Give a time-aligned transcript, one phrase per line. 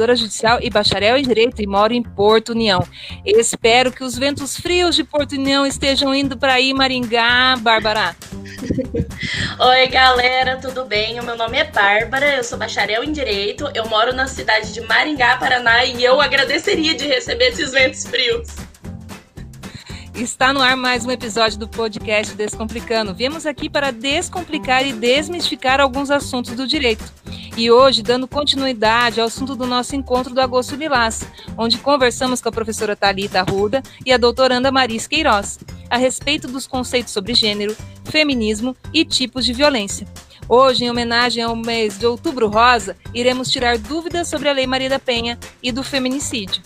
[0.00, 2.82] promotora judicial e bacharel em Direito e moro em Porto União.
[3.24, 8.16] Espero que os ventos frios de Porto União estejam indo para aí, Maringá, Bárbara.
[9.60, 11.20] Oi, galera, tudo bem?
[11.20, 14.80] O meu nome é Bárbara, eu sou bacharel em Direito, eu moro na cidade de
[14.80, 18.69] Maringá, Paraná, e eu agradeceria de receber esses ventos frios.
[20.20, 23.14] Está no ar mais um episódio do podcast Descomplicando.
[23.14, 27.02] Viemos aqui para descomplicar e desmistificar alguns assuntos do direito.
[27.56, 31.26] E hoje, dando continuidade ao assunto do nosso encontro do Agosto Lilás,
[31.56, 35.58] onde conversamos com a professora Talita Arruda e a doutoranda Maris Queiroz
[35.88, 37.74] a respeito dos conceitos sobre gênero,
[38.04, 40.06] feminismo e tipos de violência.
[40.46, 44.90] Hoje, em homenagem ao mês de Outubro Rosa, iremos tirar dúvidas sobre a Lei Maria
[44.90, 46.62] da Penha e do feminicídio.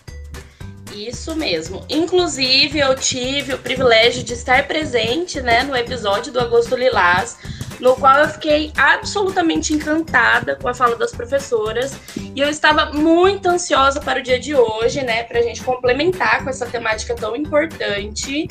[0.94, 1.84] Isso mesmo.
[1.88, 7.36] Inclusive, eu tive o privilégio de estar presente né, no episódio do Agosto Lilás,
[7.80, 13.48] no qual eu fiquei absolutamente encantada com a fala das professoras e eu estava muito
[13.48, 17.34] ansiosa para o dia de hoje, né, para a gente complementar com essa temática tão
[17.34, 18.46] importante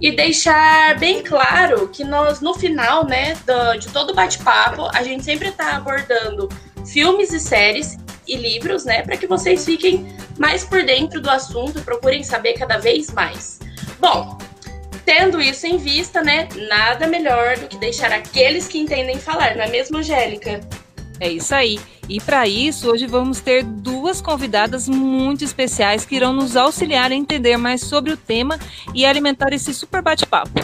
[0.00, 5.22] e deixar bem claro que nós, no final, né, do, de todo bate-papo, a gente
[5.22, 6.48] sempre está abordando
[6.86, 10.06] filmes e séries e livros, né, para que vocês fiquem
[10.38, 13.60] mais por dentro do assunto procurem saber cada vez mais.
[14.00, 14.38] Bom,
[15.04, 19.64] tendo isso em vista, né, nada melhor do que deixar aqueles que entendem falar, não
[19.64, 20.60] é mesmo, Angélica?
[21.20, 21.78] É isso aí.
[22.08, 27.14] E para isso, hoje vamos ter duas convidadas muito especiais que irão nos auxiliar a
[27.14, 28.58] entender mais sobre o tema
[28.92, 30.60] e alimentar esse super bate-papo.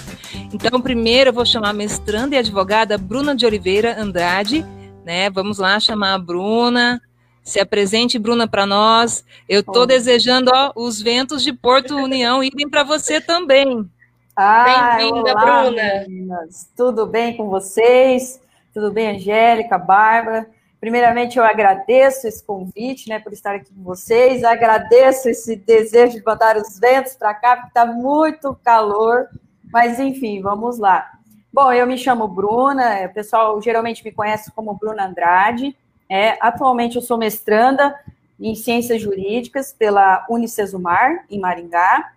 [0.52, 4.66] Então, primeiro eu vou chamar a mestranda e advogada Bruna de Oliveira Andrade,
[5.04, 5.30] né?
[5.30, 7.00] Vamos lá chamar a Bruna.
[7.42, 9.24] Se apresente, Bruna, para nós.
[9.48, 13.88] Eu estou desejando ó, os ventos de Porto União irem para você também.
[14.36, 16.04] Ah, Bem-vinda, Bruna.
[16.06, 16.70] Meninas.
[16.76, 18.40] Tudo bem com vocês?
[18.72, 20.48] Tudo bem, Angélica, Bárbara?
[20.80, 24.42] Primeiramente, eu agradeço esse convite, né, por estar aqui com vocês.
[24.44, 29.28] Agradeço esse desejo de mandar os ventos para cá, porque está muito calor.
[29.70, 31.10] Mas, enfim, vamos lá.
[31.52, 35.76] Bom, eu me chamo Bruna, o pessoal geralmente me conhece como Bruna Andrade.
[36.10, 37.94] É, atualmente eu sou mestranda
[38.40, 42.10] em Ciências Jurídicas pela Unicesumar, em Maringá.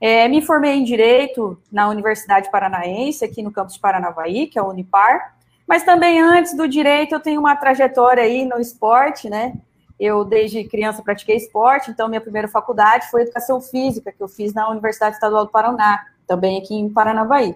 [0.00, 4.64] É, me formei em Direito na Universidade Paranaense, aqui no campus Paranavaí, que é a
[4.64, 5.34] Unipar.
[5.66, 9.54] Mas também antes do Direito eu tenho uma trajetória aí no esporte, né?
[9.98, 14.54] Eu, desde criança, pratiquei esporte, então minha primeira faculdade foi Educação Física, que eu fiz
[14.54, 17.54] na Universidade Estadual do Paraná, também aqui em Paranavaí.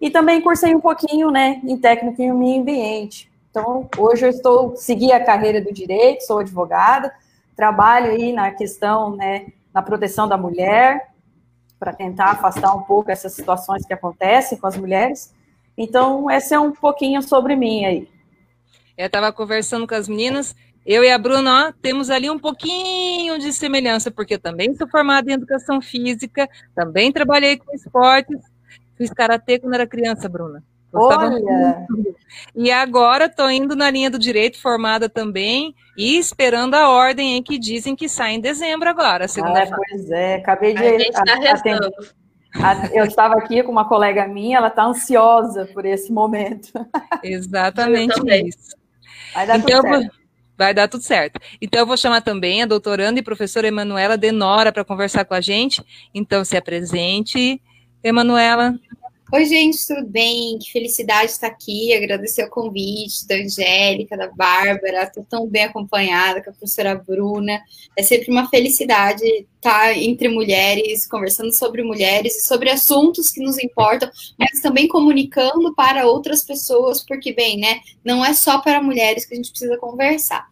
[0.00, 3.27] E também cursei um pouquinho, né, em técnico em meio ambiente.
[3.58, 7.12] Então, hoje eu estou segui a carreira do direito, sou advogada,
[7.56, 11.08] trabalho aí na questão, né, na proteção da mulher,
[11.76, 15.34] para tentar afastar um pouco essas situações que acontecem com as mulheres.
[15.76, 18.08] Então, esse é um pouquinho sobre mim aí.
[18.96, 20.54] Eu estava conversando com as meninas,
[20.86, 25.28] eu e a Bruna, ó, temos ali um pouquinho de semelhança, porque também sou formada
[25.28, 28.38] em educação física, também trabalhei com esportes,
[28.96, 30.62] fiz karatê quando era criança, Bruna.
[30.92, 31.86] Olha!
[32.54, 37.42] E agora estou indo na linha do direito, formada também, e esperando a ordem em
[37.42, 40.82] que dizem que sai em dezembro agora, a segunda ah, Pois é, acabei de...
[40.84, 46.12] A gente tá Eu estava aqui com uma colega minha, ela está ansiosa por esse
[46.12, 46.72] momento.
[47.22, 48.76] Exatamente isso.
[49.34, 50.18] Vai dar então, tudo certo.
[50.56, 51.40] Vai dar tudo certo.
[51.62, 55.40] Então, eu vou chamar também a doutoranda e professora Emanuela Denora para conversar com a
[55.40, 55.84] gente.
[56.12, 57.62] Então, se apresente,
[58.02, 58.74] Emanuela.
[59.30, 60.58] Oi, gente, tudo bem?
[60.58, 61.92] Que felicidade estar aqui.
[61.92, 65.02] Agradecer o convite da Angélica, da Bárbara.
[65.02, 67.60] Estou tão bem acompanhada com a professora Bruna.
[67.94, 69.22] É sempre uma felicidade
[69.58, 75.74] estar entre mulheres, conversando sobre mulheres e sobre assuntos que nos importam, mas também comunicando
[75.74, 79.76] para outras pessoas, porque, bem, né, não é só para mulheres que a gente precisa
[79.76, 80.46] conversar.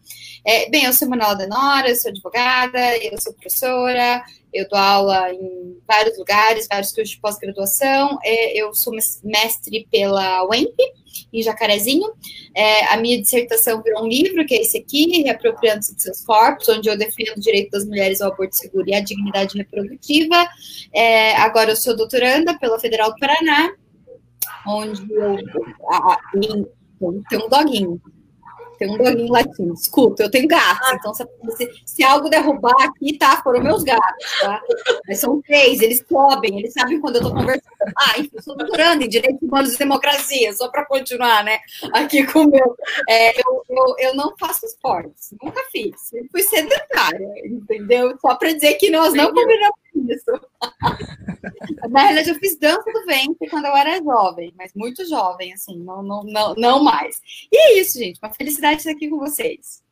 [0.45, 4.23] É, bem, eu sou Manuela Denora, eu sou advogada, eu sou professora,
[4.53, 8.17] eu dou aula em vários lugares, vários cursos de pós-graduação.
[8.23, 8.93] É, eu sou
[9.23, 10.75] mestre pela UEMP,
[11.31, 12.11] em Jacarezinho.
[12.55, 16.67] É, a minha dissertação virou um livro, que é esse aqui, Reapropriando-se de seus corpos,
[16.69, 20.47] onde eu defendo o direito das mulheres ao aborto seguro e à dignidade reprodutiva.
[20.93, 23.73] É, agora eu sou doutoranda pela Federal do Paraná,
[24.67, 25.37] onde eu.
[27.29, 28.01] Tem um doguinho.
[28.77, 29.73] Tem um doguinho latindo.
[29.73, 31.27] Escuta, eu tenho gatos, então se,
[31.85, 33.41] se, algo derrubar aqui, tá?
[33.41, 34.61] Foram meus gatos, tá?
[35.07, 37.61] Mas são três, eles sobem, eles sabem quando eu tô conversando.
[37.97, 41.59] Ah, enfim, sou doutorando em Direitos Humanos e Democracia, só para continuar, né?
[41.93, 42.75] Aqui com o meu.
[43.09, 46.13] É, eu, eu, eu não faço esportes, nunca fiz.
[46.13, 48.17] Eu fui sedentária, entendeu?
[48.19, 50.31] Só para dizer que nós não combinamos isso.
[51.89, 55.77] Na realidade, eu fiz dança do ventre quando eu era jovem, mas muito jovem, assim,
[55.79, 57.19] não, não, não, não mais.
[57.51, 58.19] E é isso, gente.
[58.21, 59.85] Uma felicidade estar aqui com vocês.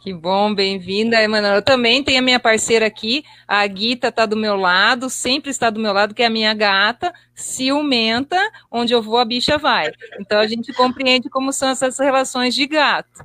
[0.00, 1.56] Que bom, bem-vinda, Emanuela.
[1.56, 5.70] Eu também tenho a minha parceira aqui, a Guita está do meu lado, sempre está
[5.70, 8.38] do meu lado, que é a minha gata, ciumenta,
[8.70, 9.90] onde eu vou, a bicha vai.
[10.20, 13.24] Então a gente compreende como são essas relações de gato.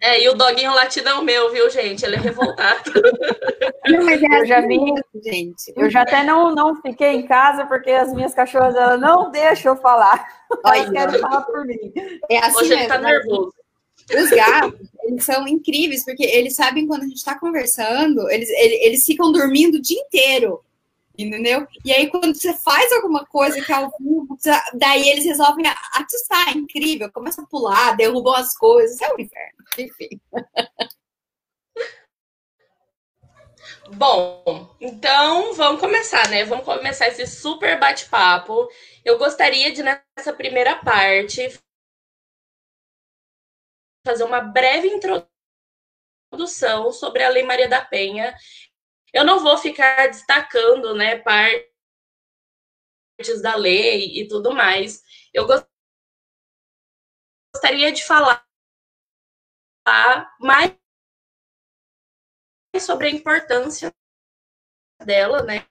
[0.00, 2.04] É, e o doguinho latido é o meu, viu, gente?
[2.04, 2.92] Ele é revoltado.
[4.04, 4.78] Mas é eu já vi,
[5.24, 5.72] gente.
[5.74, 9.74] Eu já até não, não fiquei em casa porque as minhas cachorras ela não deixam
[9.74, 10.26] eu falar.
[10.64, 11.92] Elas querem falar por mim.
[12.30, 13.54] É assim Hoje mesmo, ele tá nervoso.
[14.14, 18.80] Os gatos, eles são incríveis, porque eles sabem quando a gente está conversando, eles, eles,
[18.82, 20.60] eles ficam dormindo o dia inteiro
[21.18, 21.66] entendeu?
[21.84, 24.36] E aí, quando você faz alguma coisa que é ao vivo,
[24.74, 29.64] daí eles resolvem atiçar, é incrível, começa a pular, derrubam as coisas, é o inferno,
[29.78, 30.20] enfim.
[33.88, 36.44] Bom, então vamos começar, né?
[36.44, 38.68] Vamos começar esse super bate-papo.
[39.04, 41.58] Eu gostaria de, nessa primeira parte,
[44.04, 45.30] fazer uma breve introdução
[46.92, 48.36] sobre a Lei Maria da Penha.
[49.12, 51.66] Eu não vou ficar destacando, né, partes
[53.42, 55.02] da lei e tudo mais.
[55.32, 55.46] Eu
[57.54, 58.46] gostaria de falar
[60.40, 60.76] mais
[62.80, 63.94] sobre a importância
[65.04, 65.66] dela, né?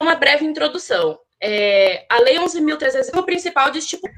[0.00, 1.20] Uma breve introdução.
[1.40, 4.14] É, a Lei 11.300 é o principal de estipular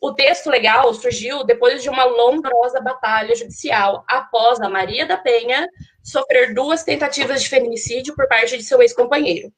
[0.00, 2.50] o texto legal surgiu depois de uma longa
[2.82, 5.66] batalha judicial após a Maria da Penha
[6.02, 9.52] sofrer duas tentativas de feminicídio por parte de seu ex-companheiro.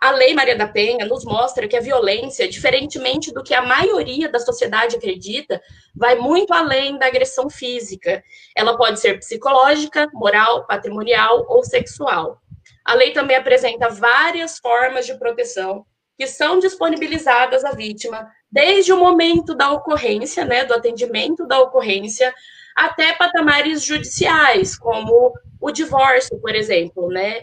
[0.00, 4.30] A Lei Maria da Penha nos mostra que a violência, diferentemente do que a maioria
[4.30, 5.60] da sociedade acredita,
[5.94, 8.22] vai muito além da agressão física.
[8.56, 12.40] Ela pode ser psicológica, moral, patrimonial ou sexual.
[12.82, 15.84] A lei também apresenta várias formas de proteção
[16.16, 22.34] que são disponibilizadas à vítima desde o momento da ocorrência, né, do atendimento da ocorrência,
[22.74, 27.42] até patamares judiciais, como o divórcio, por exemplo, né?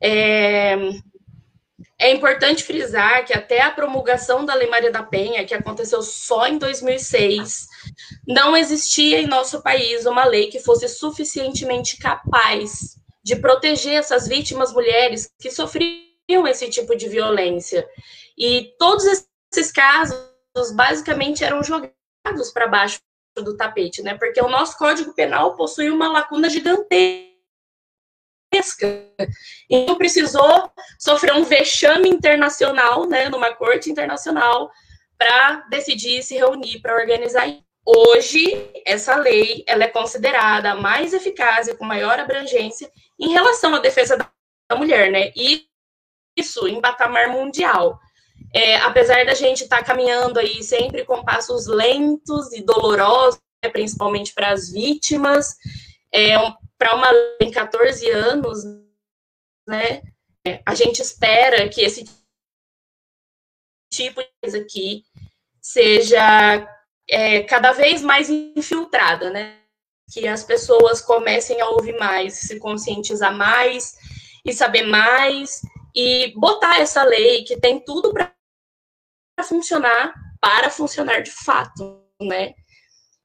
[0.00, 0.76] É,
[1.98, 6.46] é importante frisar que até a promulgação da Lei Maria da Penha, que aconteceu só
[6.46, 7.66] em 2006,
[8.26, 14.72] não existia em nosso país uma lei que fosse suficientemente capaz de proteger essas vítimas
[14.72, 17.86] mulheres que sofriam esse tipo de violência.
[18.36, 20.33] E todos esses casos
[20.74, 23.00] basicamente eram jogados para baixo
[23.36, 24.16] do tapete, né?
[24.16, 27.34] Porque o nosso Código Penal possui uma lacuna gigantesca.
[29.68, 34.70] Então precisou sofrer um vexame internacional, né, numa corte internacional,
[35.18, 37.48] para decidir se reunir para organizar.
[37.84, 43.74] Hoje, essa lei ela é considerada a mais eficaz e com maior abrangência em relação
[43.74, 45.32] à defesa da mulher, né?
[45.36, 45.66] E
[46.36, 47.98] isso em patamar mundial.
[48.54, 53.68] É, apesar da gente estar tá caminhando aí sempre com passos lentos e dolorosos, né,
[53.68, 55.56] principalmente para as vítimas,
[56.12, 56.36] é,
[56.78, 57.10] para uma
[57.40, 58.62] em 14 anos,
[59.66, 60.02] né,
[60.46, 62.04] é, a gente espera que esse
[63.92, 65.04] tipo de coisa aqui
[65.60, 66.68] seja
[67.08, 69.58] é, cada vez mais infiltrada, né?
[70.12, 73.96] Que as pessoas comecem a ouvir mais, se conscientizar mais
[74.44, 75.62] e saber mais
[75.94, 78.33] e botar essa lei que tem tudo para
[79.42, 82.54] funcionar, para funcionar de fato, né?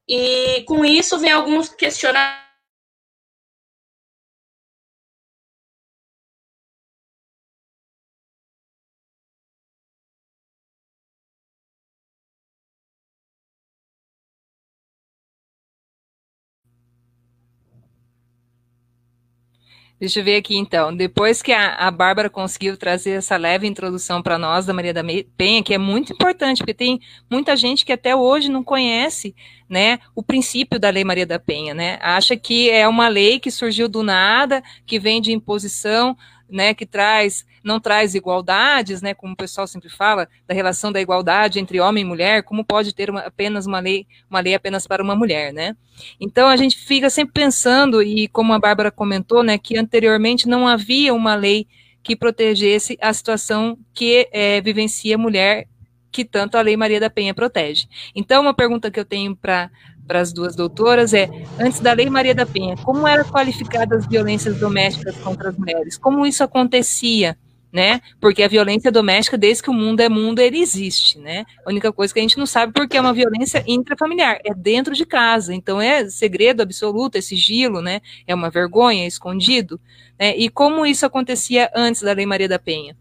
[0.08, 2.49] E com isso vem alguns questionamentos
[20.00, 20.96] Deixa eu ver aqui então.
[20.96, 25.02] Depois que a, a Bárbara conseguiu trazer essa leve introdução para nós da Maria da
[25.36, 26.98] Penha, que é muito importante, porque tem
[27.30, 29.34] muita gente que até hoje não conhece
[29.68, 31.98] né, o princípio da Lei Maria da Penha, né?
[32.00, 36.16] Acha que é uma lei que surgiu do nada, que vem de imposição,
[36.48, 41.00] né, que traz, não traz igualdades, né, como o pessoal sempre fala, da relação da
[41.00, 44.86] igualdade entre homem e mulher, como pode ter uma, apenas uma lei, uma lei apenas
[44.86, 45.76] para uma mulher, né?
[46.18, 50.66] Então a gente fica sempre pensando e como a Bárbara comentou, né, que anteriormente não
[50.66, 51.66] havia uma lei
[52.02, 55.66] que protegesse a situação que é, vivencia a mulher
[56.12, 57.86] que tanto a Lei Maria da Penha protege.
[58.16, 59.70] Então, uma pergunta que eu tenho para
[60.10, 64.08] para as duas doutoras é, antes da Lei Maria da Penha, como eram qualificadas as
[64.08, 65.96] violências domésticas contra as mulheres?
[65.96, 67.38] Como isso acontecia?
[67.72, 68.00] Né?
[68.20, 71.44] Porque a violência doméstica, desde que o mundo é mundo, ele existe, né?
[71.64, 74.92] A única coisa que a gente não sabe porque é uma violência intrafamiliar, é dentro
[74.92, 78.00] de casa, então é segredo absoluto, é sigilo, né?
[78.26, 79.80] É uma vergonha, é escondido,
[80.18, 80.36] né?
[80.36, 82.96] E como isso acontecia antes da Lei Maria da Penha?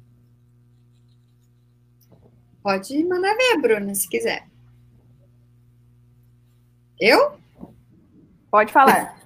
[2.61, 4.45] Pode mandar ver, Bruna, se quiser.
[6.99, 7.39] Eu?
[8.51, 9.17] Pode falar.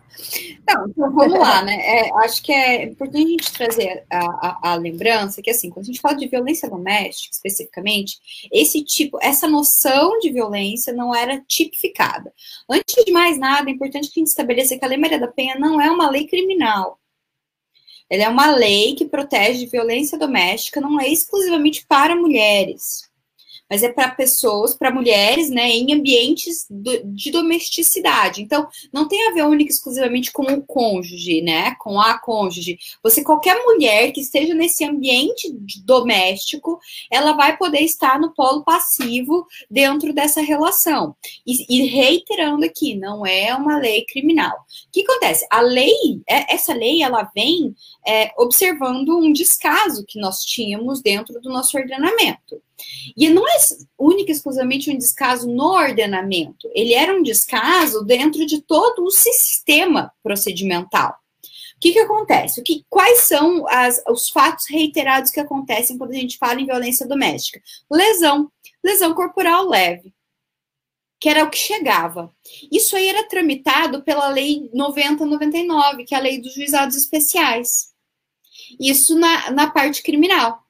[0.68, 1.76] Não, então vamos lá, né?
[1.76, 5.84] É, acho que é importante a gente trazer a, a, a, lembrança que, assim, quando
[5.84, 8.18] a gente fala de violência doméstica, especificamente,
[8.52, 12.34] esse tipo, essa noção de violência não era tipificada.
[12.70, 15.28] Antes de mais nada, é importante que a gente estabeleça que a Lei Maria da
[15.28, 17.00] Penha não é uma lei criminal.
[18.10, 23.13] Ela é uma lei que protege de violência doméstica, não é exclusivamente para mulheres
[23.74, 28.40] mas é para pessoas, para mulheres, né, em ambientes do, de domesticidade.
[28.40, 32.78] Então, não tem a ver única exclusivamente com o cônjuge, né, com a cônjuge.
[33.02, 35.52] Você, qualquer mulher que esteja nesse ambiente
[35.84, 41.16] doméstico, ela vai poder estar no polo passivo dentro dessa relação.
[41.44, 44.52] E, e reiterando aqui, não é uma lei criminal.
[44.52, 45.48] O que acontece?
[45.50, 47.74] A lei, é, essa lei, ela vem
[48.06, 52.62] é, observando um descaso que nós tínhamos dentro do nosso ordenamento.
[53.16, 53.58] E não é
[53.98, 59.12] única e exclusivamente um descaso no ordenamento, ele era um descaso dentro de todo o
[59.12, 61.16] sistema procedimental.
[61.76, 62.62] O que, que acontece?
[62.62, 66.66] O que, quais são as, os fatos reiterados que acontecem quando a gente fala em
[66.66, 67.62] violência doméstica?
[67.92, 68.50] Lesão,
[68.82, 70.14] lesão corporal leve,
[71.20, 72.34] que era o que chegava.
[72.72, 77.94] Isso aí era tramitado pela Lei 9099, que é a Lei dos Juizados Especiais.
[78.80, 80.64] Isso na, na parte criminal.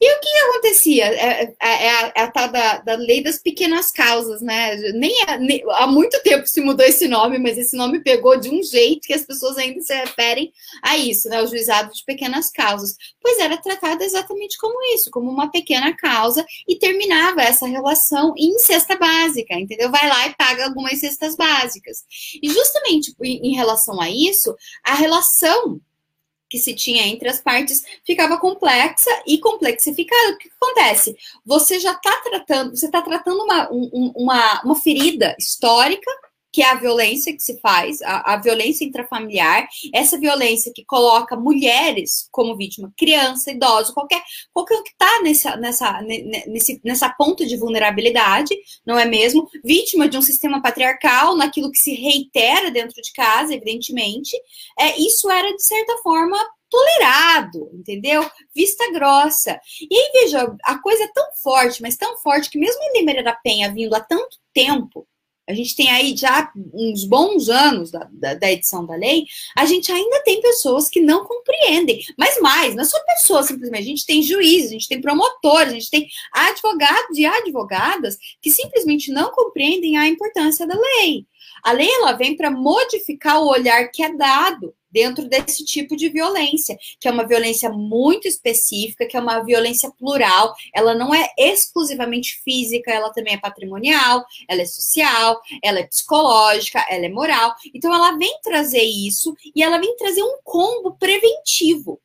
[0.00, 1.06] E o que acontecia?
[1.06, 4.76] É, é, é, a, é a tal da, da, lei das pequenas causas, né?
[4.92, 8.48] Nem, é, nem, há muito tempo se mudou esse nome, mas esse nome pegou de
[8.48, 10.52] um jeito que as pessoas ainda se referem
[10.82, 11.42] a isso, né?
[11.42, 12.94] O juizado de pequenas causas.
[13.20, 18.56] Pois era tratado exatamente como isso, como uma pequena causa, e terminava essa relação em
[18.60, 19.90] cesta básica, entendeu?
[19.90, 22.04] Vai lá e paga algumas cestas básicas.
[22.40, 24.54] E justamente em, em relação a isso,
[24.86, 25.80] a relação
[26.48, 30.32] que se tinha entre as partes ficava complexa e complexificada.
[30.32, 31.16] O que, acontece?
[31.44, 36.10] Você já está tratando, você está tratando uma, um, uma, uma ferida histórica,
[36.52, 41.36] que é a violência que se faz, a, a, violência intrafamiliar, essa violência que coloca
[41.36, 47.56] mulheres como vítima, criança, idoso, qualquer, qualquer que está nessa, nessa, nesse, nessa ponta de
[47.56, 48.54] vulnerabilidade,
[48.86, 49.48] não é mesmo?
[49.64, 54.36] Vítima de um sistema patriarcal, naquilo que se reitera dentro de casa, evidentemente,
[54.78, 56.38] é, isso era, de certa forma,
[56.70, 58.28] tolerado, entendeu?
[58.54, 59.58] Vista grossa.
[59.80, 63.22] E aí, veja, a coisa é tão forte, mas tão forte, que mesmo em Limeira
[63.22, 65.06] da Penha vindo há tanto tempo,
[65.48, 69.24] a gente tem aí já uns bons anos da, da, da, edição da lei,
[69.56, 72.04] a gente ainda tem pessoas que não compreendem.
[72.18, 75.72] Mas mais, não é só pessoas simplesmente, a gente tem juízes, a gente tem promotores,
[75.72, 81.24] a gente tem advogados e advogadas que simplesmente não compreendem a importância da lei.
[81.64, 86.08] A lei ela vem para modificar o olhar que é dado dentro desse tipo de
[86.08, 91.28] violência, que é uma violência muito específica, que é uma violência plural, ela não é
[91.36, 97.54] exclusivamente física, ela também é patrimonial, ela é social, ela é psicológica, ela é moral.
[97.74, 102.00] Então ela vem trazer isso e ela vem trazer um combo preventivo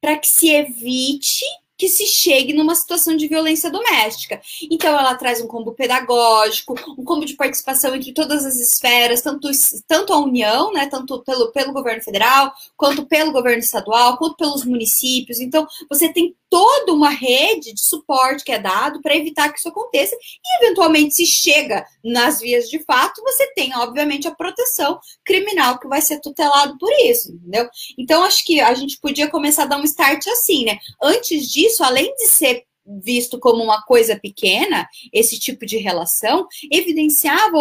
[0.00, 1.44] para que se evite
[1.78, 4.40] que se chegue numa situação de violência doméstica.
[4.68, 9.48] Então, ela traz um combo pedagógico, um combo de participação entre todas as esferas, tanto,
[9.86, 14.64] tanto a União, né, tanto pelo, pelo governo federal, quanto pelo governo estadual, quanto pelos
[14.64, 15.38] municípios.
[15.38, 19.68] Então, você tem toda uma rede de suporte que é dado para evitar que isso
[19.68, 25.78] aconteça e, eventualmente, se chega nas vias de fato, você tem, obviamente, a proteção criminal
[25.78, 27.68] que vai ser tutelado por isso, entendeu?
[27.96, 30.78] Então, acho que a gente podia começar a dar um start assim, né?
[31.02, 32.64] Antes disso, além de ser
[33.02, 37.58] visto como uma coisa pequena, esse tipo de relação, evidenciava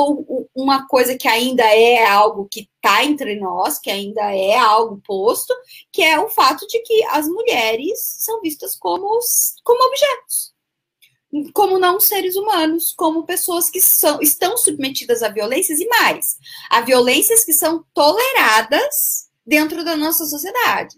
[0.55, 5.53] uma coisa que ainda é algo que está entre nós, que ainda é algo posto,
[5.91, 9.19] que é o fato de que as mulheres são vistas como,
[9.63, 10.55] como objetos.
[11.53, 16.37] Como não seres humanos, como pessoas que são, estão submetidas a violências e mais,
[16.69, 20.95] a violências que são toleradas dentro da nossa sociedade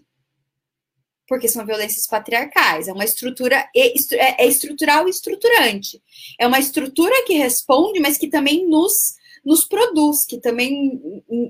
[1.30, 2.88] porque são violências patriarcais.
[2.88, 6.02] É uma estrutura, é, é estrutural e estruturante.
[6.36, 11.00] É uma estrutura que responde, mas que também nos, nos produz, que também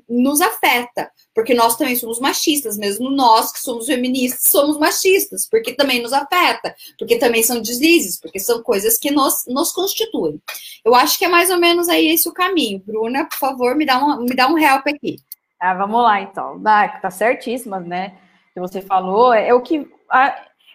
[0.06, 5.72] nos afeta, porque nós também somos machistas, mesmo nós que somos feministas somos machistas, porque
[5.72, 10.38] também nos afeta, porque também são deslizes, porque são coisas que nos, nos constituem.
[10.84, 12.82] Eu acho que é mais ou menos aí esse o caminho.
[12.84, 15.16] Bruna, por favor, me dá um, me dá um help aqui.
[15.58, 16.60] Ah, vamos lá, então.
[16.66, 18.12] Ah, tá certíssima, né?
[18.52, 19.88] Que você falou, é, é o que.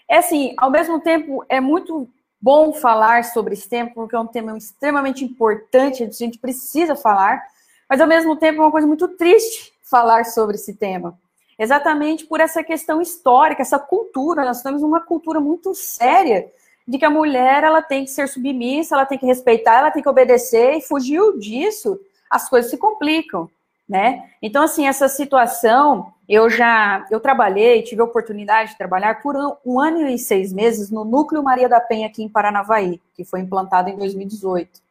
[0.07, 2.07] É assim, ao mesmo tempo, é muito
[2.39, 7.41] bom falar sobre esse tema, porque é um tema extremamente importante, a gente precisa falar,
[7.89, 11.17] mas ao mesmo tempo é uma coisa muito triste falar sobre esse tema.
[11.57, 16.51] Exatamente por essa questão histórica, essa cultura, nós temos uma cultura muito séria
[16.87, 20.03] de que a mulher ela tem que ser submissa, ela tem que respeitar, ela tem
[20.03, 23.49] que obedecer, e fugiu disso, as coisas se complicam.
[23.87, 24.29] Né?
[24.41, 29.55] Então, assim, essa situação, eu já, eu trabalhei, tive a oportunidade de trabalhar por um,
[29.65, 33.41] um, ano e seis meses no Núcleo Maria da Penha aqui em Paranavaí, que foi
[33.41, 34.81] implantado em 2018.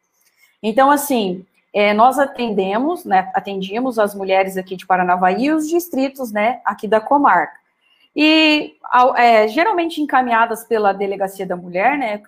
[0.63, 6.31] Então, assim, é, nós atendemos, né, atendíamos as mulheres aqui de Paranavaí e os distritos,
[6.31, 7.59] né, aqui da comarca.
[8.15, 8.75] E
[9.17, 12.21] é, geralmente encaminhadas pela Delegacia da Mulher, né,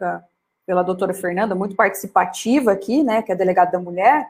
[0.66, 4.28] pela doutora Fernanda, muito participativa aqui, né, que é delegada da mulher,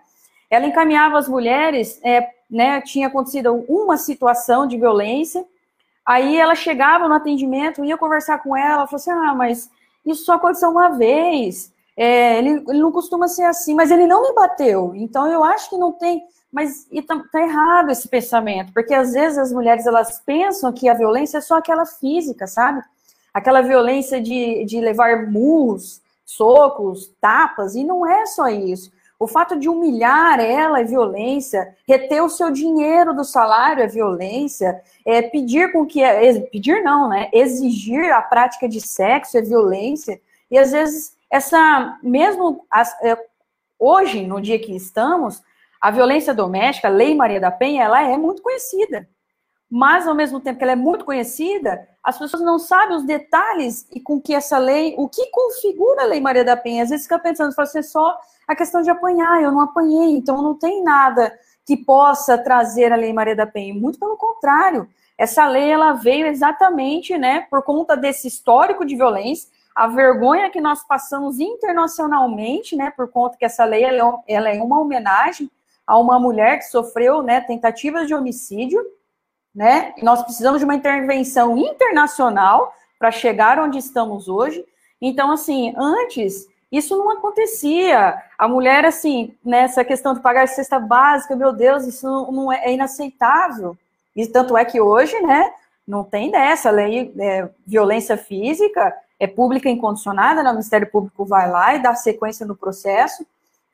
[0.49, 5.45] ela encaminhava as mulheres, é, né, tinha acontecido uma situação de violência,
[6.05, 9.69] aí ela chegava no atendimento, ia conversar com ela, falou assim, ah, mas
[10.05, 14.21] isso só aconteceu uma vez, é, ele, ele, não costuma ser assim, mas ele não
[14.23, 18.93] me bateu, então eu acho que não tem, mas tá, tá, errado esse pensamento, porque
[18.93, 22.81] às vezes as mulheres, elas pensam que a violência é só aquela física, sabe?
[23.33, 28.91] Aquela violência de, de levar murros, socos, tapas, e não é só isso.
[29.19, 34.81] O fato de humilhar ela é violência, reter o seu dinheiro do salário é violência,
[35.05, 36.01] é pedir com que
[36.51, 37.29] pedir não, né?
[37.33, 40.21] Exigir a prática de sexo é violência.
[40.51, 42.65] E às vezes essa mesmo
[43.01, 43.17] é,
[43.79, 45.41] hoje, no dia que estamos,
[45.81, 49.07] a violência doméstica, a Lei Maria da Penha, ela é muito conhecida
[49.69, 53.85] mas ao mesmo tempo que ela é muito conhecida, as pessoas não sabem os detalhes
[53.91, 56.83] e com que essa lei, o que configura a Lei Maria da Penha.
[56.83, 60.41] Às vezes fica pensando, fala assim, só a questão de apanhar, eu não apanhei, então
[60.41, 63.73] não tem nada que possa trazer a Lei Maria da Penha.
[63.73, 64.87] Muito pelo contrário,
[65.17, 70.61] essa lei ela veio exatamente, né, por conta desse histórico de violência, a vergonha que
[70.61, 75.51] nós passamos internacionalmente, né, por conta que essa lei ela é, é uma homenagem
[75.85, 78.81] a uma mulher que sofreu, né, tentativas de homicídio
[79.57, 79.91] né?
[80.03, 84.63] Nós precisamos de uma intervenção internacional para chegar onde estamos hoje.
[85.01, 88.21] Então, assim, antes isso não acontecia.
[88.37, 92.73] A mulher, assim, nessa questão de pagar cesta básica, meu Deus, isso não é, é
[92.73, 93.77] inaceitável.
[94.15, 95.51] E tanto é que hoje, né,
[95.87, 96.69] não tem dessa.
[96.69, 101.81] A lei é, violência física é pública incondicionada, né, o Ministério Público vai lá e
[101.81, 103.25] dá sequência no processo.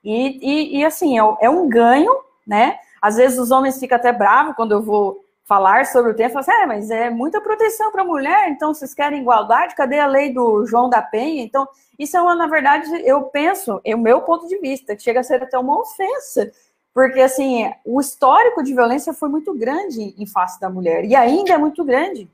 [0.03, 2.13] E, e, e assim, é, é um ganho,
[2.45, 2.77] né?
[3.01, 6.41] Às vezes os homens ficam até bravos quando eu vou falar sobre o tema, falar
[6.41, 9.75] assim, é, mas é muita proteção para a mulher, então vocês querem igualdade?
[9.75, 11.43] Cadê a lei do João da Penha?
[11.43, 11.67] Então,
[11.99, 15.19] isso é uma, na verdade, eu penso, é o meu ponto de vista, que chega
[15.19, 16.51] a ser até uma ofensa,
[16.93, 21.53] porque, assim, o histórico de violência foi muito grande em face da mulher, e ainda
[21.53, 22.29] é muito grande.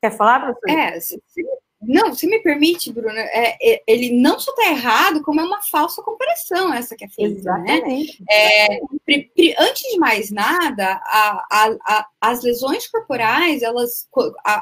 [0.00, 0.78] Quer falar, professor?
[0.78, 1.20] É, se,
[1.82, 5.62] não, se me permite, Bruna, é, é, ele não só está errado, como é uma
[5.62, 7.78] falsa comparação essa que é feita, né?
[7.78, 8.20] Exatamente.
[8.20, 8.26] né?
[8.30, 14.06] É, pri, pri, antes de mais nada, a, a, a, as lesões corporais, elas,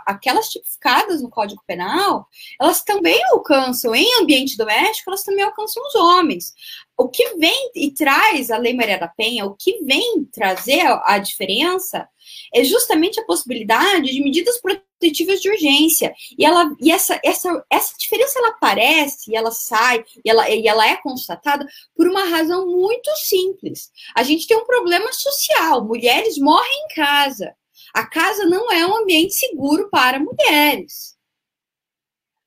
[0.06, 2.28] aquelas tipificadas no Código Penal,
[2.60, 6.54] elas também alcançam, em ambiente doméstico, elas também alcançam os homens.
[6.96, 11.18] O que vem e traz a Lei Maria da Penha, o que vem trazer a
[11.18, 12.08] diferença
[12.54, 16.12] é justamente a possibilidade de medidas protetivas de urgência.
[16.36, 20.66] E, ela, e essa, essa, essa diferença ela aparece, e ela sai, e ela, e
[20.66, 23.90] ela é constatada por uma razão muito simples.
[24.14, 27.54] A gente tem um problema social, mulheres morrem em casa.
[27.94, 31.16] A casa não é um ambiente seguro para mulheres.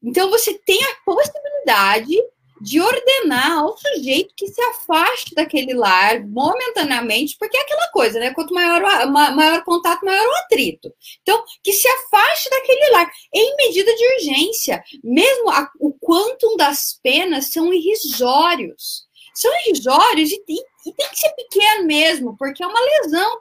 [0.04, 2.16] Então, você tem a possibilidade
[2.62, 8.34] de ordenar ao sujeito que se afaste daquele lar momentaneamente, porque é aquela coisa, né?
[8.34, 10.94] Quanto maior o maior contato, maior o atrito.
[11.22, 17.00] Então, que se afaste daquele lar em medida de urgência, mesmo a, o quantum das
[17.02, 19.10] penas são irrisórios.
[19.34, 23.40] São irrisórios e, e, e tem que ser pequeno mesmo, porque é uma lesão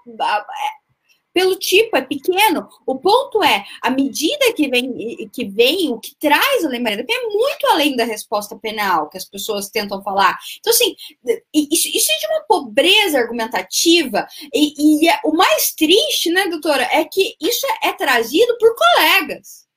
[1.33, 2.69] pelo tipo, é pequeno.
[2.87, 7.27] O ponto é, a medida que vem, que vem, o que traz a lembrança é
[7.29, 10.39] muito além da resposta penal que as pessoas tentam falar.
[10.59, 10.95] Então, assim,
[11.53, 16.89] isso, isso é de uma pobreza argumentativa, e, e é, o mais triste, né, doutora,
[16.93, 19.69] é que isso é, é trazido por colegas.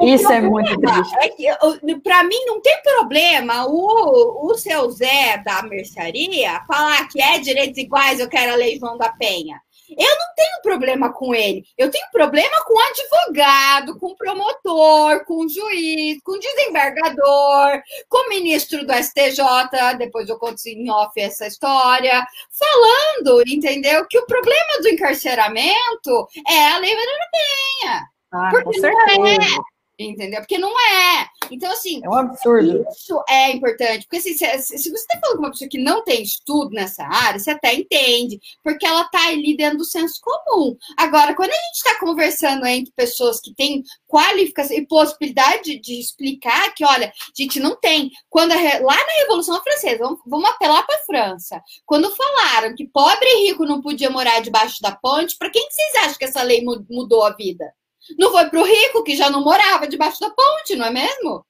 [0.00, 1.14] Isso é muito triste.
[1.20, 7.38] É para mim, não tem problema o, o seu Zé da mercearia falar que é
[7.38, 9.60] direitos iguais, eu quero a lei João da Penha.
[9.98, 11.64] Eu não tenho problema com ele.
[11.76, 19.96] Eu tenho problema com advogado, com promotor, com juiz, com desembargador, com ministro do STJ.
[19.98, 22.24] Depois eu conto em off essa história.
[22.50, 24.06] Falando, entendeu?
[24.08, 28.12] Que o problema do encarceramento é a Lei Maria da Penha.
[28.32, 29.62] Ah, Porque com certeza.
[29.98, 30.40] Entendeu?
[30.40, 31.28] Porque não é.
[31.50, 32.00] Então, assim.
[32.02, 32.84] É um absurdo.
[32.90, 34.06] Isso é importante.
[34.06, 37.04] Porque assim, se, se, você está falando com uma pessoa que não tem estudo nessa
[37.04, 38.40] área, você até entende.
[38.64, 40.76] Porque ela está ali dentro do senso comum.
[40.96, 46.74] Agora, quando a gente está conversando entre pessoas que têm qualificação e possibilidade de, explicar
[46.74, 48.10] que, olha, a gente não tem.
[48.30, 51.62] Quando a, lá na Revolução Francesa, vamos, vamos apelar para a França.
[51.84, 55.74] Quando falaram que pobre e rico não podia morar debaixo da ponte, para quem que
[55.74, 57.72] vocês acham que essa lei mudou a vida?
[58.18, 61.44] Não foi para o rico, que já não morava debaixo da ponte, não é mesmo?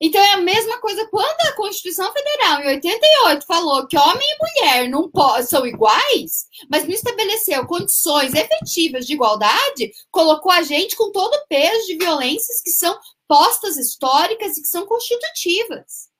[0.00, 4.38] Então é a mesma coisa quando a Constituição Federal, em 88, falou que homem e
[4.38, 5.10] mulher não
[5.42, 11.46] são iguais, mas não estabeleceu condições efetivas de igualdade, colocou a gente com todo o
[11.48, 16.12] peso de violências que são postas históricas e que são constitutivas.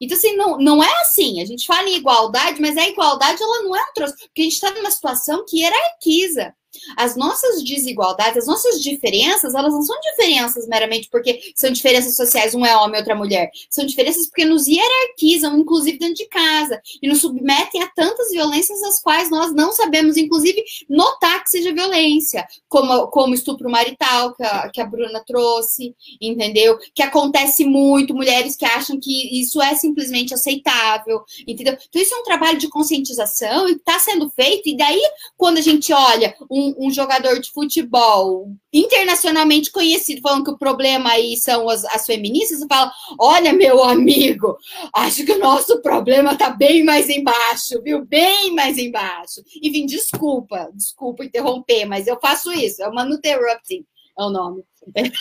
[0.00, 1.42] Então, assim, não, não é assim.
[1.42, 4.44] A gente fala em igualdade, mas a igualdade ela não é um troço, porque a
[4.44, 6.54] gente está numa situação que hierarquiza.
[6.96, 12.54] As nossas desigualdades, as nossas diferenças, elas não são diferenças meramente porque são diferenças sociais,
[12.54, 13.50] um é homem, outra é mulher.
[13.68, 18.82] São diferenças porque nos hierarquizam, inclusive dentro de casa, e nos submetem a tantas violências
[18.82, 24.42] as quais nós não sabemos, inclusive, notar que seja violência, como, como estupro marital, que
[24.42, 26.78] a, que a Bruna trouxe, entendeu?
[26.94, 31.76] Que acontece muito, mulheres que acham que isso é simplesmente aceitável, entendeu?
[31.88, 35.02] Então, isso é um trabalho de conscientização e está sendo feito, e daí,
[35.36, 40.58] quando a gente olha um um, um, jogador de futebol internacionalmente conhecido falando que o
[40.58, 44.56] problema aí são as, as feministas, você fala: olha, meu amigo,
[44.94, 48.04] acho que o nosso problema tá bem mais embaixo, viu?
[48.04, 49.42] Bem mais embaixo.
[49.62, 53.84] Enfim, desculpa, desculpa interromper, mas eu faço isso, é uma interrupting
[54.18, 54.64] é o nome.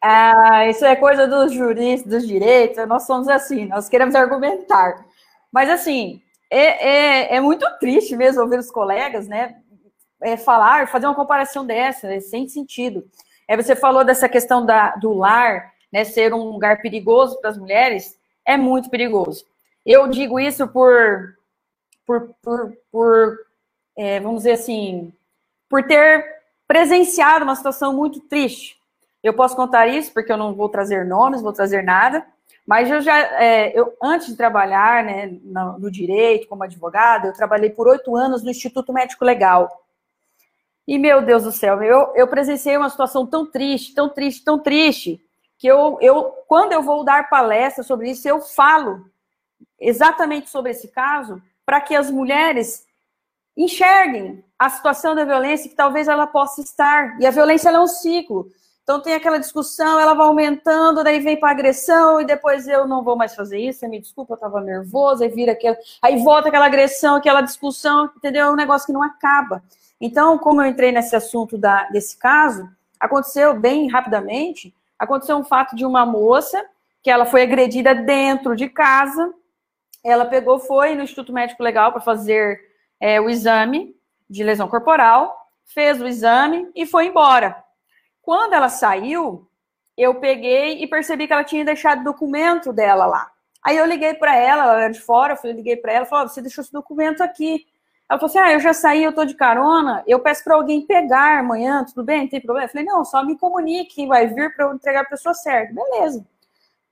[0.00, 5.04] Ah, isso é coisa dos juristas, dos direitos, nós somos assim, nós queremos argumentar.
[5.52, 9.56] Mas assim, é, é, é muito triste mesmo ouvir os colegas, né?
[10.22, 13.04] É, falar, fazer uma comparação dessa, né, sem sentido.
[13.46, 17.58] É, você falou dessa questão da, do lar, né, ser um lugar perigoso para as
[17.58, 19.44] mulheres, é muito perigoso.
[19.84, 21.36] Eu digo isso por,
[22.06, 23.38] por, por, por
[23.96, 25.12] é, vamos dizer assim,
[25.68, 26.24] por ter
[26.66, 28.78] presenciado uma situação muito triste.
[29.22, 32.24] Eu posso contar isso porque eu não vou trazer nomes, vou trazer nada,
[32.66, 37.32] mas eu já, é, eu, antes de trabalhar né, no, no direito como advogada, eu
[37.32, 39.68] trabalhei por oito anos no Instituto Médico Legal.
[40.88, 44.58] E, meu Deus do céu, eu, eu presenciei uma situação tão triste, tão triste, tão
[44.58, 45.22] triste,
[45.58, 49.04] que eu, eu, quando eu vou dar palestra sobre isso, eu falo
[49.78, 52.86] exatamente sobre esse caso, para que as mulheres
[53.54, 57.20] enxerguem a situação da violência que talvez ela possa estar.
[57.20, 58.50] E a violência é um ciclo.
[58.82, 63.04] Então tem aquela discussão, ela vai aumentando, daí vem para agressão, e depois eu não
[63.04, 65.76] vou mais fazer isso, me desculpa, eu estava nervosa, aí vira aquela.
[66.00, 68.46] Aí volta aquela agressão, aquela discussão, entendeu?
[68.46, 69.62] É um negócio que não acaba.
[70.00, 72.68] Então, como eu entrei nesse assunto da, desse caso,
[73.00, 76.64] aconteceu bem rapidamente, aconteceu um fato de uma moça
[77.02, 79.32] que ela foi agredida dentro de casa,
[80.04, 82.60] ela pegou, foi no Instituto Médico Legal para fazer
[83.00, 83.94] é, o exame
[84.28, 87.62] de lesão corporal, fez o exame e foi embora.
[88.22, 89.48] Quando ela saiu,
[89.96, 93.30] eu peguei e percebi que ela tinha deixado o documento dela lá.
[93.64, 96.40] Aí eu liguei para ela, ela era de fora, eu liguei para ela, falou: "Você
[96.40, 97.66] deixou esse documento aqui?"
[98.08, 100.80] Ela falou assim: Ah, eu já saí, eu tô de carona, eu peço para alguém
[100.82, 102.22] pegar amanhã, tudo bem?
[102.22, 102.66] Não tem problema?
[102.66, 105.74] Eu falei: Não, só me comunique vai vir para eu entregar a pessoa certa.
[105.74, 106.26] Beleza.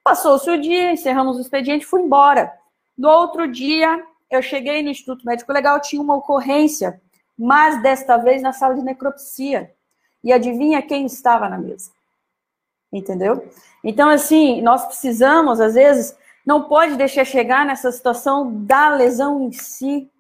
[0.04, 2.52] Passou-se o dia, encerramos o expediente, fui embora.
[2.96, 7.00] No outro dia, eu cheguei no Instituto Médico Legal, tinha uma ocorrência,
[7.36, 9.72] mas desta vez na sala de necropsia.
[10.22, 11.90] E adivinha quem estava na mesa?
[12.92, 13.48] Entendeu?
[13.82, 19.52] Então, assim, nós precisamos, às vezes, não pode deixar chegar nessa situação da lesão em
[19.52, 20.10] si,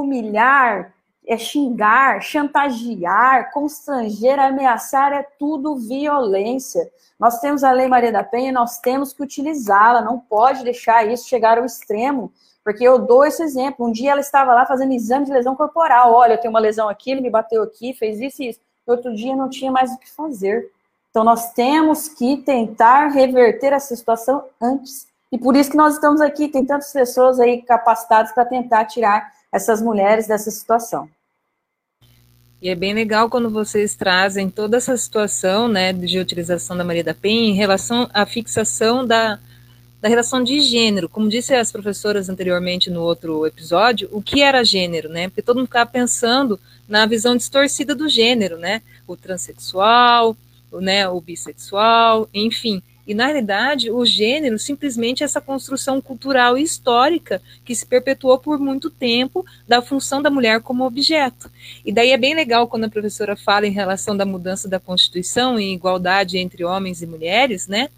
[0.00, 0.92] humilhar,
[1.26, 6.88] é xingar, chantagear, constranger, ameaçar, é tudo violência.
[7.18, 11.28] Nós temos a Lei Maria da Penha, nós temos que utilizá-la, não pode deixar isso
[11.28, 12.32] chegar ao extremo,
[12.62, 13.86] porque eu dou esse exemplo.
[13.86, 16.12] Um dia ela estava lá fazendo exame de lesão corporal.
[16.12, 18.60] Olha, eu tenho uma lesão aqui, ele me bateu aqui, fez isso e isso.
[18.86, 20.70] Outro dia não tinha mais o que fazer.
[21.10, 25.08] Então nós temos que tentar reverter essa situação antes.
[25.32, 29.32] E por isso que nós estamos aqui, tem tantas pessoas aí capacitadas para tentar tirar
[29.56, 31.08] essas mulheres dessa situação.
[32.60, 37.04] E é bem legal quando vocês trazem toda essa situação né, de utilização da Maria
[37.04, 39.38] da Penha em relação à fixação da,
[40.00, 41.08] da relação de gênero.
[41.08, 45.28] Como disse as professoras anteriormente no outro episódio, o que era gênero, né?
[45.28, 48.82] Porque todo mundo ficava pensando na visão distorcida do gênero, né?
[49.06, 50.36] O transexual,
[50.70, 52.82] o, né, o bissexual, enfim.
[53.06, 58.38] E, na realidade, o gênero simplesmente é essa construção cultural e histórica que se perpetuou
[58.38, 61.50] por muito tempo da função da mulher como objeto.
[61.84, 65.58] E daí é bem legal quando a professora fala em relação da mudança da Constituição
[65.60, 67.88] e igualdade entre homens e mulheres, né?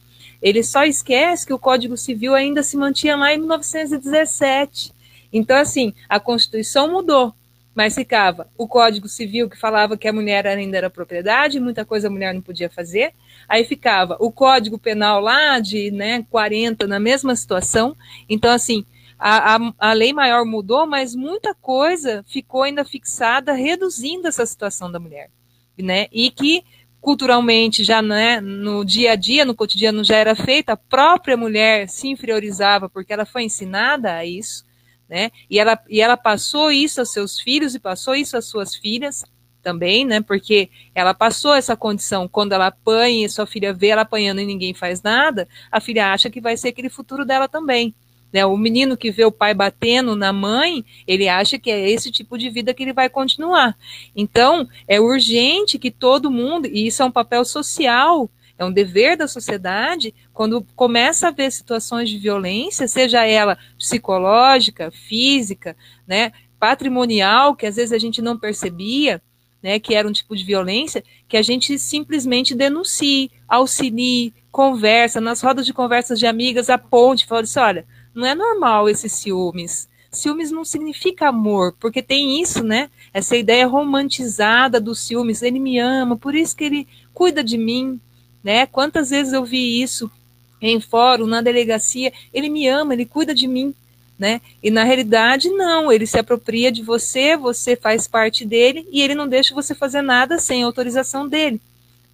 [0.43, 4.93] Ele só esquece que o Código Civil ainda se mantinha lá em 1917.
[5.33, 7.35] Então, assim, a Constituição mudou,
[7.79, 12.09] mas ficava o Código Civil, que falava que a mulher ainda era propriedade, muita coisa
[12.09, 13.13] a mulher não podia fazer.
[13.49, 17.97] Aí ficava o Código Penal lá de né, 40, na mesma situação.
[18.29, 18.85] Então, assim,
[19.17, 24.91] a, a, a, lei maior mudou, mas muita coisa ficou ainda fixada, reduzindo essa situação
[24.91, 25.31] da mulher.
[25.79, 26.09] Né?
[26.11, 26.65] E que
[27.01, 31.89] culturalmente já né, no dia a dia, no cotidiano já era feita, a própria mulher
[31.89, 34.67] se inferiorizava porque ela foi ensinada a isso,
[35.09, 35.31] né?
[35.49, 39.25] E ela, e ela passou isso aos seus filhos e passou isso às suas filhas
[39.63, 40.21] também, né?
[40.21, 44.47] Porque ela passou essa condição quando ela apanha e sua filha vê ela apanhando e
[44.47, 47.95] ninguém faz nada, a filha acha que vai ser aquele futuro dela também.
[48.33, 48.45] Né?
[48.45, 52.37] O menino que vê o pai batendo na mãe, ele acha que é esse tipo
[52.37, 53.77] de vida que ele vai continuar.
[54.15, 59.17] Então, é urgente que todo mundo, e isso é um papel social, é um dever
[59.17, 67.55] da sociedade, quando começa a ver situações de violência, seja ela psicológica, física, né, patrimonial,
[67.55, 69.23] que às vezes a gente não percebia,
[69.63, 75.41] né, que era um tipo de violência, que a gente simplesmente denuncie, auxilie, conversa, nas
[75.41, 79.89] rodas de conversas de amigas, aponte, fala assim, olha, não é normal esses ciúmes.
[80.11, 82.91] Ciúmes não significa amor, porque tem isso, né?
[83.13, 85.43] Essa ideia romantizada dos ciúmes.
[85.43, 88.01] Ele me ama, por isso que ele cuida de mim,
[88.43, 88.67] né?
[88.67, 90.11] Quantas vezes eu vi isso
[90.61, 92.13] em fórum, na delegacia?
[92.33, 93.75] Ele me ama, ele cuida de mim,
[94.19, 94.41] né?
[94.63, 99.15] E na realidade, não, ele se apropria de você, você faz parte dele e ele
[99.15, 101.61] não deixa você fazer nada sem autorização dele.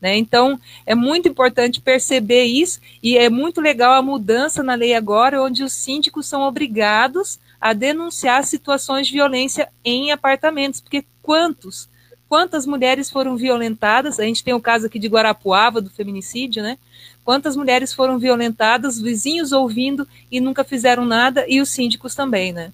[0.05, 0.19] Né?
[0.19, 5.43] Então, é muito importante perceber isso e é muito legal a mudança na lei agora,
[5.43, 11.89] onde os síndicos são obrigados a denunciar situações de violência em apartamentos, porque quantos,
[12.35, 14.19] quantas mulheres foram violentadas?
[14.19, 16.77] A gente tem o caso aqui de Guarapuava, do feminicídio, né?
[17.25, 22.73] Quantas mulheres foram violentadas, vizinhos ouvindo e nunca fizeram nada, e os síndicos também, né?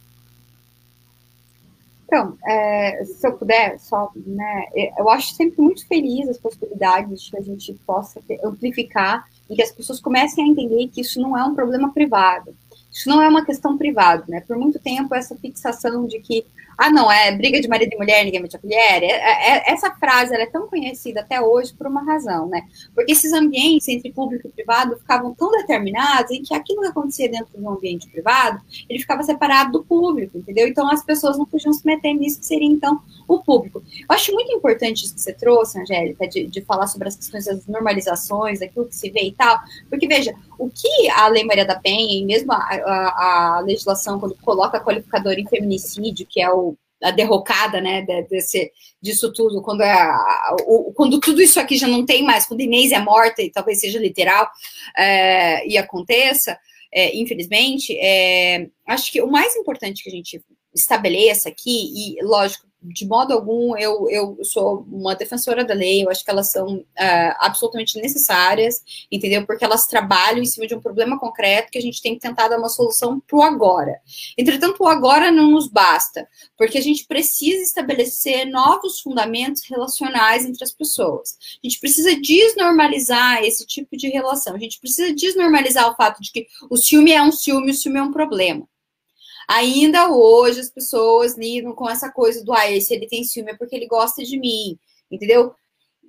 [2.06, 4.64] Então, é, se eu puder, só, né,
[4.96, 9.62] eu acho sempre muito feliz as possibilidades de que a gente possa amplificar e que
[9.62, 12.54] as pessoas comecem a entender que isso não é um problema privado.
[12.90, 14.40] Isso não é uma questão privada, né?
[14.40, 16.46] Por muito tempo, essa fixação de que
[16.80, 19.02] ah, não, é briga de marido e mulher, ninguém mete a colher.
[19.02, 22.62] É, é, é, essa frase é tão conhecida até hoje por uma razão, né?
[22.94, 27.30] Porque esses ambientes entre público e privado ficavam tão determinados em que aquilo que acontecia
[27.30, 30.66] dentro de um ambiente privado, ele ficava separado do público, entendeu?
[30.66, 33.02] Então as pessoas não podiam se meter nisso, que seria então
[33.34, 33.82] o público.
[34.00, 37.44] Eu acho muito importante isso que você trouxe, Angélica, de, de falar sobre as questões
[37.44, 41.64] das normalizações, daquilo que se vê e tal, porque veja, o que a Lei Maria
[41.64, 46.50] da Penha e mesmo a, a, a legislação, quando coloca qualificador em feminicídio, que é
[46.50, 50.12] o a derrocada, né, desse, disso tudo, quando, é,
[50.66, 53.80] o, quando tudo isso aqui já não tem mais, quando Inês é morta, e talvez
[53.80, 54.46] seja literal,
[54.94, 56.58] é, e aconteça,
[56.92, 60.42] é, infelizmente, é, acho que o mais importante que a gente
[60.74, 66.10] estabeleça aqui, e lógico, de modo algum, eu, eu sou uma defensora da lei, eu
[66.10, 69.44] acho que elas são uh, absolutamente necessárias, entendeu?
[69.46, 72.48] Porque elas trabalham em cima de um problema concreto que a gente tem que tentar
[72.48, 74.00] dar uma solução para o agora.
[74.36, 80.64] Entretanto, o agora não nos basta, porque a gente precisa estabelecer novos fundamentos relacionais entre
[80.64, 81.36] as pessoas.
[81.62, 86.32] A gente precisa desnormalizar esse tipo de relação, a gente precisa desnormalizar o fato de
[86.32, 88.66] que o ciúme é um ciúme, o ciúme é um problema.
[89.50, 93.56] Ainda hoje as pessoas lidam com essa coisa do ah, esse ele tem ciúme é
[93.56, 94.78] porque ele gosta de mim,
[95.10, 95.52] entendeu?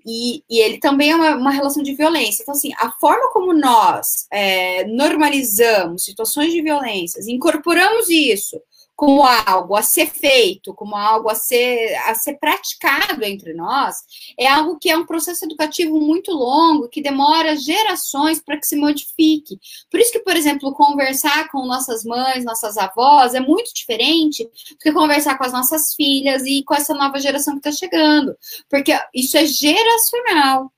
[0.06, 2.44] E, e ele também é uma, uma, relação de violência.
[2.44, 8.62] Então, assim, a forma como nós é, normalizamos situações de violência, incorporamos isso
[9.02, 13.96] como algo a ser feito, como algo a ser, a ser praticado entre nós,
[14.38, 18.76] é algo que é um processo educativo muito longo, que demora gerações para que se
[18.76, 19.60] modifique.
[19.90, 24.78] Por isso que, por exemplo, conversar com nossas mães, nossas avós, é muito diferente do
[24.78, 28.38] que conversar com as nossas filhas e com essa nova geração que está chegando,
[28.70, 30.72] porque isso é geracional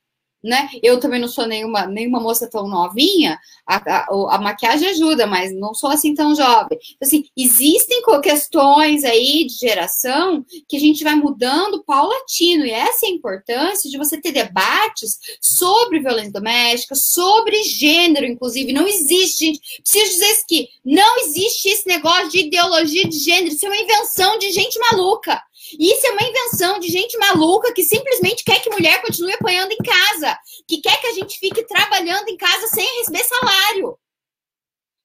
[0.43, 0.69] né?
[0.81, 5.55] Eu também não sou nenhuma, nenhuma moça tão novinha, a, a, a, maquiagem ajuda, mas
[5.55, 6.77] não sou assim tão jovem.
[6.95, 13.05] Então, assim, existem questões aí de geração que a gente vai mudando paulatino, e essa
[13.05, 18.73] é a importância de você ter debates sobre violência doméstica, sobre gênero, inclusive.
[18.73, 19.61] Não existe, gente.
[19.81, 24.37] Preciso dizer que não existe esse negócio de ideologia de gênero, isso é uma invenção
[24.37, 25.41] de gente maluca.
[25.79, 29.77] Isso é uma invenção de gente maluca que simplesmente quer que mulher continue apanhando em
[29.77, 33.97] casa, que que quer que a gente fique trabalhando em casa sem receber salário.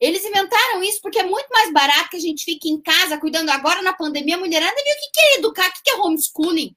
[0.00, 3.50] Eles inventaram isso porque é muito mais barato que a gente fique em casa cuidando
[3.50, 4.36] agora na pandemia.
[4.36, 6.76] A mulherada viu o que é educar, o que é homeschooling.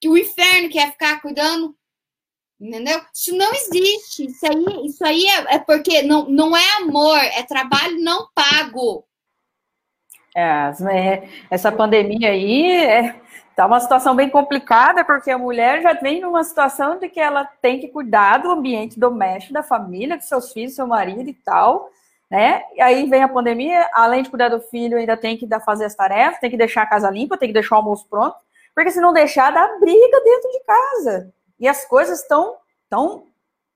[0.00, 1.76] Que o inferno quer ficar cuidando.
[2.60, 3.00] Entendeu?
[3.14, 4.26] Isso não existe.
[4.26, 9.06] Isso aí, isso aí é, é porque não, não é amor, é trabalho não pago.
[10.34, 13.14] É, essa pandemia aí é,
[13.54, 17.44] tá uma situação bem complicada, porque a mulher já vem numa situação de que ela
[17.62, 21.88] tem que cuidar do ambiente doméstico, da família, dos seus filhos, seu marido e tal
[22.30, 22.64] né?
[22.74, 25.94] E aí vem a pandemia, além de cuidar do filho, ainda tem que fazer as
[25.94, 28.36] tarefas, tem que deixar a casa limpa, tem que deixar o almoço pronto,
[28.74, 31.32] porque se não deixar, dá briga dentro de casa.
[31.60, 32.56] E as coisas estão
[32.90, 33.26] tão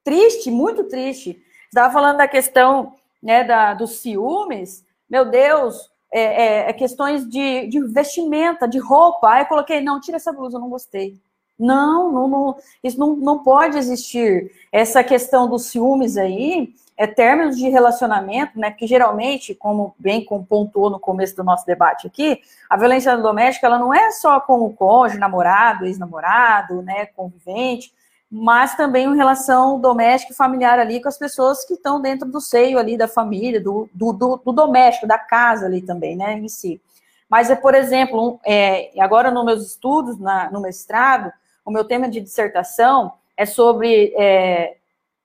[0.03, 1.40] triste, muito triste.
[1.66, 7.66] Estava falando da questão né, da, dos ciúmes, meu Deus, é, é, é questões de,
[7.66, 9.31] de, vestimenta, de roupa.
[9.31, 11.16] Aí eu coloquei, não, tira essa blusa, eu não gostei.
[11.59, 14.53] Não, não, não isso não, não pode existir.
[14.71, 18.71] Essa questão dos ciúmes aí, é, términos de relacionamento, né?
[18.71, 23.79] Porque geralmente, como bem pontuou no começo do nosso debate aqui, a violência doméstica ela
[23.79, 27.92] não é só com o cônjuge, namorado, ex-namorado, né, convivente,
[28.31, 32.41] mas também em relação doméstica e familiar ali com as pessoas que estão dentro do
[32.41, 36.49] seio ali da família, do, do, do, do doméstico, da casa ali também, né, em
[36.49, 36.81] si.
[37.29, 41.33] Mas é, por exemplo, é, agora nos meus estudos, na, no mestrado,
[41.64, 44.77] o meu tema de dissertação é sobre é,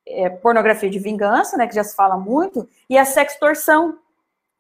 [0.08, 3.98] é, pornografia de vingança, né, que já se fala muito, e a sextorção,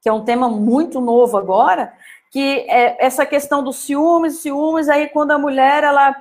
[0.01, 1.93] que é um tema muito novo agora,
[2.29, 6.15] que é essa questão dos ciúmes, ciúmes, aí quando a mulher, ela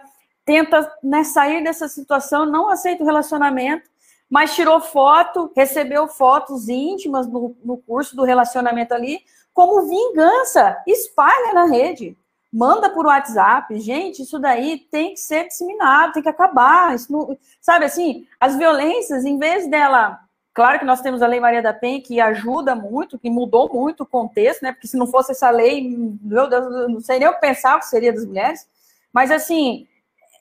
[0.44, 3.88] tenta né, sair dessa situação, não aceita o relacionamento,
[4.28, 9.20] mas tirou foto, recebeu fotos íntimas no, no curso do relacionamento ali,
[9.52, 12.16] como vingança, espalha na rede
[12.52, 13.80] manda por WhatsApp.
[13.80, 16.94] Gente, isso daí tem que ser disseminado, tem que acabar.
[16.94, 20.20] Isso não, sabe assim, as violências, em vez dela.
[20.52, 24.02] Claro que nós temos a Lei Maria da Penha, que ajuda muito, que mudou muito
[24.02, 24.72] o contexto, né?
[24.72, 27.86] Porque se não fosse essa lei, meu Deus, não sei nem eu pensar o que
[27.86, 28.68] seria das mulheres.
[29.10, 29.86] Mas, assim,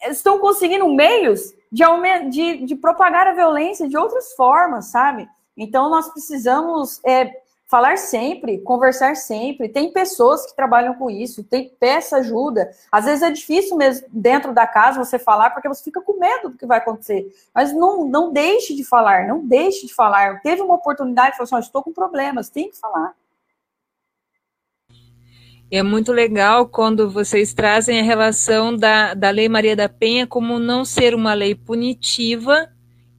[0.09, 1.83] estão conseguindo meios de,
[2.29, 5.27] de, de propagar a violência de outras formas, sabe?
[5.55, 7.31] Então, nós precisamos é,
[7.71, 9.69] falar sempre, conversar sempre.
[9.69, 12.69] Tem pessoas que trabalham com isso, tem peça ajuda.
[12.91, 16.49] Às vezes é difícil mesmo dentro da casa você falar porque você fica com medo
[16.49, 17.33] do que vai acontecer.
[17.55, 20.41] Mas não, não deixe de falar, não deixe de falar.
[20.41, 23.13] Teve uma oportunidade, falou assim, estou com problemas, tem que falar.
[25.71, 30.59] É muito legal quando vocês trazem a relação da, da Lei Maria da Penha como
[30.59, 32.69] não ser uma lei punitiva,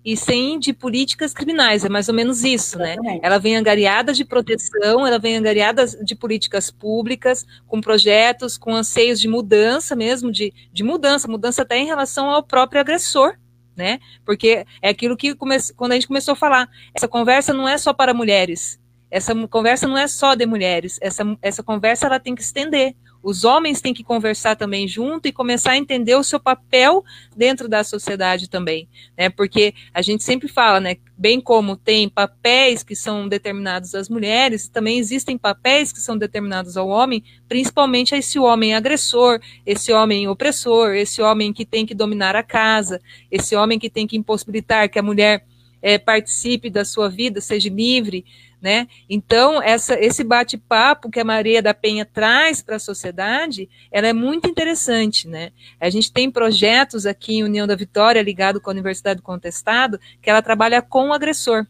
[0.05, 2.97] e sem de políticas criminais, é mais ou menos isso, né?
[3.23, 9.21] Ela vem angariada de proteção, ela vem angariada de políticas públicas, com projetos, com anseios
[9.21, 13.37] de mudança mesmo, de, de mudança, mudança até em relação ao próprio agressor,
[13.77, 14.01] né?
[14.27, 17.79] Porque é aquilo que come, quando a gente começou a falar, essa conversa não é
[17.79, 18.81] só para mulheres,
[19.12, 22.96] essa conversa não é só de mulheres, essa, essa conversa ela tem que estender.
[23.22, 27.05] Os homens têm que conversar também junto e começar a entender o seu papel
[27.37, 29.29] dentro da sociedade também, né?
[29.29, 30.96] Porque a gente sempre fala, né?
[31.16, 36.79] Bem como tem papéis que são determinados às mulheres, também existem papéis que são determinados
[36.79, 41.94] ao homem, principalmente a esse homem agressor, esse homem opressor, esse homem que tem que
[41.94, 42.98] dominar a casa,
[43.31, 45.44] esse homem que tem que impossibilitar que a mulher
[45.83, 48.25] é, participe da sua vida, seja livre,
[48.62, 48.87] né?
[49.11, 54.12] Então, essa, esse bate-papo que a Maria da Penha traz para a sociedade, ela é
[54.12, 55.51] muito interessante, né?
[55.81, 59.98] A gente tem projetos aqui em União da Vitória, ligado com a Universidade do Contestado,
[60.22, 61.66] que ela trabalha com o agressor.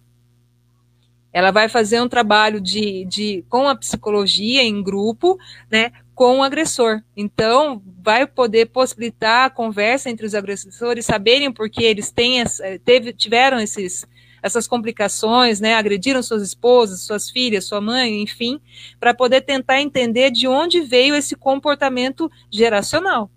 [1.32, 5.38] Ela vai fazer um trabalho de, de com a psicologia em grupo,
[5.70, 7.00] né, com o agressor.
[7.16, 12.44] Então, vai poder possibilitar a conversa entre os agressores, saberem por que eles têm,
[12.84, 14.06] teve, tiveram esses,
[14.42, 18.60] essas complicações, né, agrediram suas esposas, suas filhas, sua mãe, enfim,
[18.98, 23.30] para poder tentar entender de onde veio esse comportamento geracional.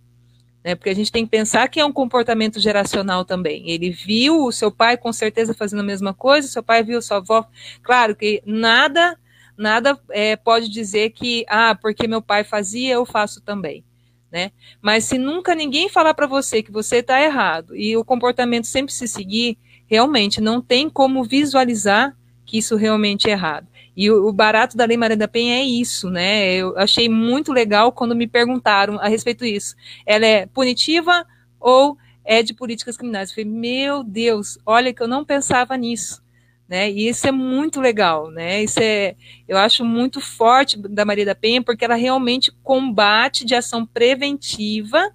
[0.63, 3.69] Né, porque a gente tem que pensar que é um comportamento geracional também.
[3.69, 7.17] Ele viu o seu pai com certeza fazendo a mesma coisa, seu pai viu sua
[7.17, 7.47] avó.
[7.83, 9.15] Claro que nada,
[9.55, 13.85] nada é, pode dizer que, ah, porque meu pai fazia, eu faço também.
[14.31, 14.51] Né?
[14.81, 18.91] Mas se nunca ninguém falar para você que você está errado e o comportamento sempre
[18.91, 23.67] se seguir, realmente não tem como visualizar que isso realmente é errado.
[23.95, 26.53] E o, o, barato da Lei Maria da Penha é isso, né?
[26.55, 29.75] Eu achei muito legal quando me perguntaram a respeito disso.
[30.05, 31.25] Ela é punitiva
[31.59, 33.29] ou é de políticas criminais?
[33.29, 36.23] Eu falei, meu Deus, olha que eu não pensava nisso.
[36.67, 36.89] Né?
[36.89, 38.63] E isso é muito legal, né?
[38.63, 39.15] Isso é,
[39.47, 45.11] eu acho muito forte da Maria da Penha, porque ela realmente combate de ação preventiva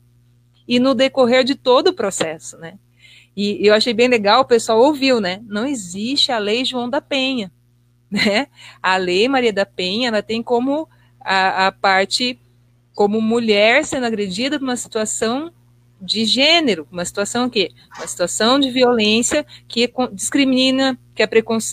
[0.66, 2.78] e no decorrer de todo o processo, né?
[3.36, 5.40] E eu achei bem legal, o pessoal ouviu, né?
[5.46, 7.50] Não existe a lei João da Penha,
[8.10, 8.48] né?
[8.82, 10.88] A lei Maria da Penha, ela tem como
[11.20, 12.38] a, a parte
[12.94, 15.52] como mulher sendo agredida por uma situação
[16.00, 21.28] de gênero, uma situação que uma situação de violência que discrimina, que, é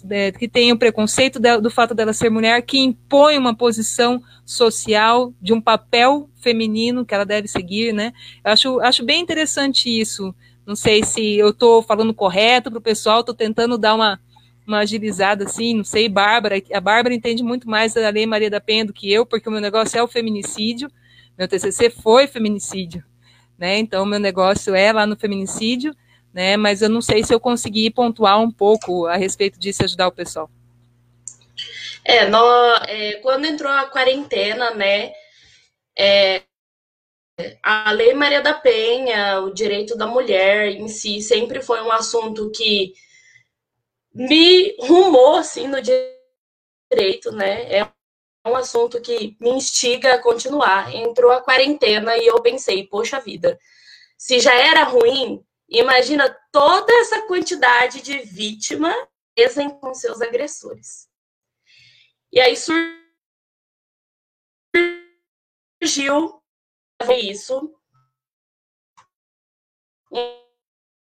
[0.10, 5.34] é, que tem o preconceito do fato dela ser mulher, que impõe uma posição social
[5.42, 8.12] de um papel feminino que ela deve seguir, né?
[8.44, 10.36] Eu acho, acho bem interessante isso.
[10.68, 14.20] Não sei se eu estou falando correto para o pessoal, estou tentando dar uma,
[14.68, 18.60] uma agilizada assim, não sei, Bárbara, a Bárbara entende muito mais da Lei Maria da
[18.60, 20.92] Penha do que eu, porque o meu negócio é o feminicídio,
[21.38, 23.02] meu TCC foi feminicídio,
[23.58, 23.78] né?
[23.78, 25.96] Então, meu negócio é lá no feminicídio,
[26.34, 26.58] né?
[26.58, 30.10] Mas eu não sei se eu consegui pontuar um pouco a respeito disso e ajudar
[30.10, 30.50] o pessoal.
[32.04, 32.44] É, no,
[32.88, 35.14] é, quando entrou a quarentena, né?
[35.98, 36.42] É,
[37.62, 42.50] a Lei Maria da Penha, o direito da mulher em si, sempre foi um assunto
[42.52, 42.94] que
[44.14, 47.72] me rumou assim no direito, né?
[47.72, 47.92] É
[48.46, 50.94] um assunto que me instiga a continuar.
[50.94, 53.60] Entrou a quarentena e eu pensei, poxa vida,
[54.18, 58.94] se já era ruim, imagina toda essa quantidade de vítima
[59.80, 61.08] com seus agressores.
[62.32, 62.56] E aí
[65.84, 66.42] surgiu
[67.20, 67.74] isso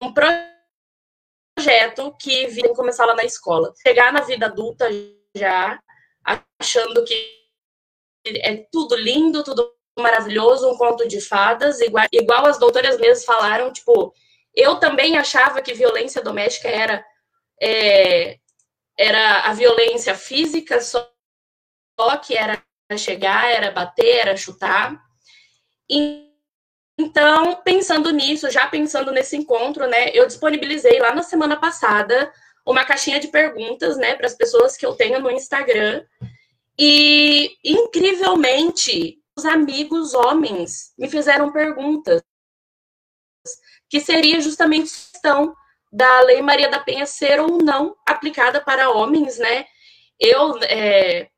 [0.01, 3.73] um projeto que vem começar lá na escola.
[3.81, 4.87] Chegar na vida adulta
[5.35, 5.79] já
[6.59, 7.39] achando que
[8.25, 13.71] é tudo lindo, tudo maravilhoso, um conto de fadas, igual, igual as doutoras mesmas falaram,
[13.71, 14.13] tipo,
[14.55, 17.03] eu também achava que violência doméstica era
[17.61, 18.37] é,
[18.97, 21.09] era a violência física, só,
[21.99, 22.63] só que era
[22.97, 25.01] chegar, era bater, era chutar.
[26.97, 32.31] Então, pensando nisso, já pensando nesse encontro, né, eu disponibilizei lá na semana passada
[32.65, 36.05] uma caixinha de perguntas, né, para as pessoas que eu tenho no Instagram.
[36.77, 42.21] E, incrivelmente, os amigos homens me fizeram perguntas,
[43.89, 45.55] que seria justamente a questão
[45.91, 49.65] da Lei Maria da Penha ser ou não aplicada para homens, né?
[50.19, 51.29] Eu é,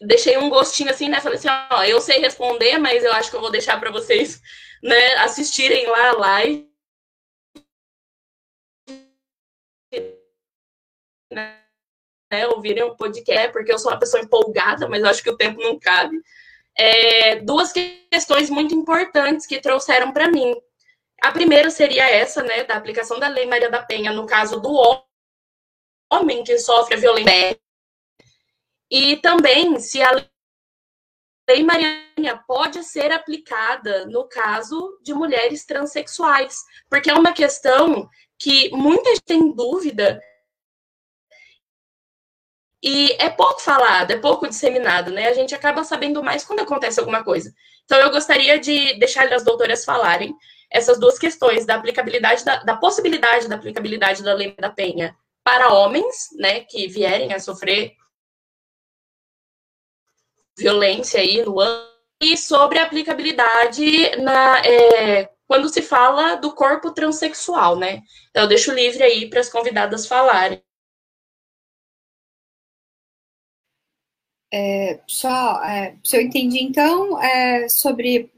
[0.00, 1.20] deixei um gostinho assim, né?
[1.20, 4.40] Falei assim, ó, eu sei responder, mas eu acho que eu vou deixar para vocês,
[4.82, 6.68] né, assistirem lá a live
[11.32, 15.60] né, ouvirem o podcast, porque eu sou uma pessoa empolgada, mas acho que o tempo
[15.60, 16.20] não cabe.
[16.76, 20.54] É, duas questões muito importantes que trouxeram para mim.
[21.22, 25.02] A primeira seria essa, né, da aplicação da Lei Maria da Penha no caso do
[26.12, 27.58] homem que sofre a violência.
[28.90, 30.12] E também se a
[31.48, 36.58] Lei Maria pode ser aplicada no caso de mulheres transexuais,
[36.90, 38.08] porque é uma questão
[38.38, 40.20] que muita gente tem dúvida
[42.82, 45.28] e é pouco falado, é pouco disseminado, né?
[45.28, 47.52] A gente acaba sabendo mais quando acontece alguma coisa.
[47.84, 50.34] Então, eu gostaria de deixar as doutoras falarem
[50.70, 55.72] essas duas questões da aplicabilidade, da, da possibilidade da aplicabilidade da lei da penha para
[55.72, 57.92] homens, né, que vierem a sofrer
[60.58, 61.88] violência aí no ano,
[62.20, 68.02] e sobre a aplicabilidade na, é, quando se fala do corpo transexual, né?
[68.30, 70.62] Então, eu deixo livre aí para as convidadas falarem.
[74.52, 78.30] É, só, é, se eu entendi, então, é, sobre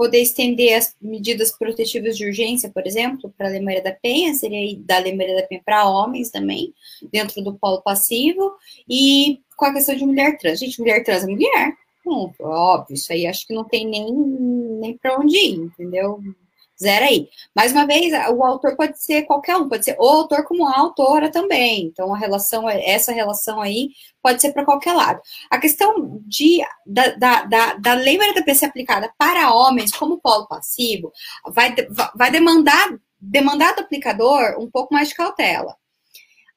[0.00, 4.32] poder estender as medidas protetivas de urgência, por exemplo, para a Lei Maria da Penha,
[4.32, 6.72] seria da Lei Maria da Penha para homens também,
[7.12, 8.54] dentro do polo passivo,
[8.88, 10.58] e com a questão de mulher trans.
[10.58, 14.96] Gente, mulher trans é mulher, ponto, óbvio, isso aí acho que não tem nem, nem
[14.96, 16.18] para onde ir, entendeu?
[16.80, 17.28] Zero aí.
[17.54, 20.78] Mais uma vez, o autor pode ser qualquer um, pode ser o autor como a
[20.78, 21.86] autora também.
[21.86, 23.90] Então, a relação, essa relação aí
[24.22, 25.20] pode ser para qualquer lado.
[25.50, 30.46] A questão de, da, da, da, da lei Maria ser aplicada para homens como polo
[30.46, 31.12] passivo
[31.46, 31.74] vai,
[32.14, 32.88] vai demandar,
[33.20, 35.76] demandar do aplicador um pouco mais de cautela.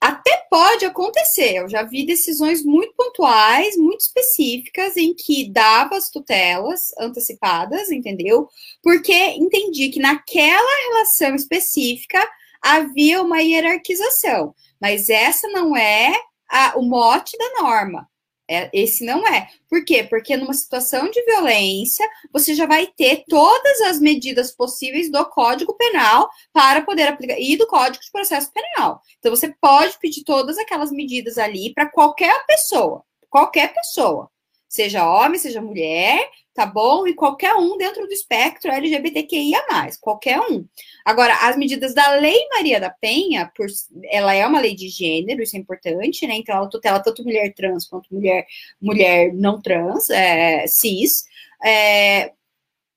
[0.04, 6.10] Até pode acontecer, eu já vi decisões muito pontuais, muito específicas, em que dava as
[6.10, 8.50] tutelas antecipadas, entendeu?
[8.82, 12.22] Porque entendi que naquela relação específica
[12.62, 16.14] havia uma hierarquização, mas essa não é
[16.50, 18.06] a, o mote da norma.
[18.50, 19.48] É, esse não é.
[19.70, 20.04] Por quê?
[20.04, 25.74] Porque numa situação de violência, você já vai ter todas as medidas possíveis do Código
[25.76, 29.02] Penal para poder aplicar, e do Código de Processo Penal.
[29.18, 34.30] Então, você pode pedir todas aquelas medidas ali para qualquer pessoa, qualquer pessoa,
[34.68, 37.08] seja homem, seja mulher, tá bom?
[37.08, 39.62] E qualquer um dentro do espectro LGBTQIA+,
[40.00, 40.66] qualquer um.
[41.04, 43.68] Agora, as medidas da Lei Maria da Penha, por,
[44.06, 46.36] ela é uma lei de gênero, isso é importante, né?
[46.36, 48.46] Então, ela tutela tanto mulher trans quanto mulher,
[48.82, 51.26] mulher não trans, é, cis,
[51.64, 52.32] é,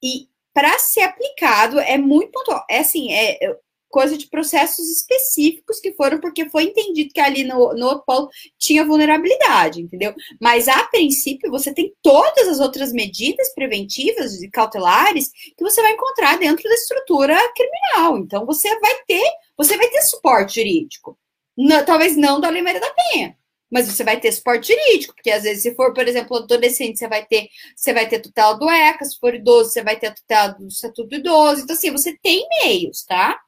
[0.03, 2.65] e para ser aplicado é muito pontual.
[2.71, 3.57] É assim, é,
[3.89, 8.29] coisa de processos específicos que foram porque foi entendido que ali no, no polo
[8.59, 10.15] tinha vulnerabilidade, entendeu?
[10.41, 15.93] Mas a princípio você tem todas as outras medidas preventivas e cautelares que você vai
[15.93, 18.19] encontrar dentro da estrutura criminal.
[18.19, 19.25] Então você vai ter,
[19.57, 21.19] você vai ter suporte jurídico.
[21.57, 23.37] Não, talvez não da Lei Maria da Penha,
[23.71, 27.09] mas você vai ter suporte jurídico, porque às vezes, se for, por exemplo, adolescente, você
[27.09, 30.49] vai ter, você vai ter tutela do ECA, se for idoso, você vai ter tutela
[30.49, 31.63] do Estatuto do Idoso.
[31.63, 33.39] Então, assim, você tem meios, tá?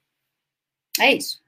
[1.00, 1.40] É isso.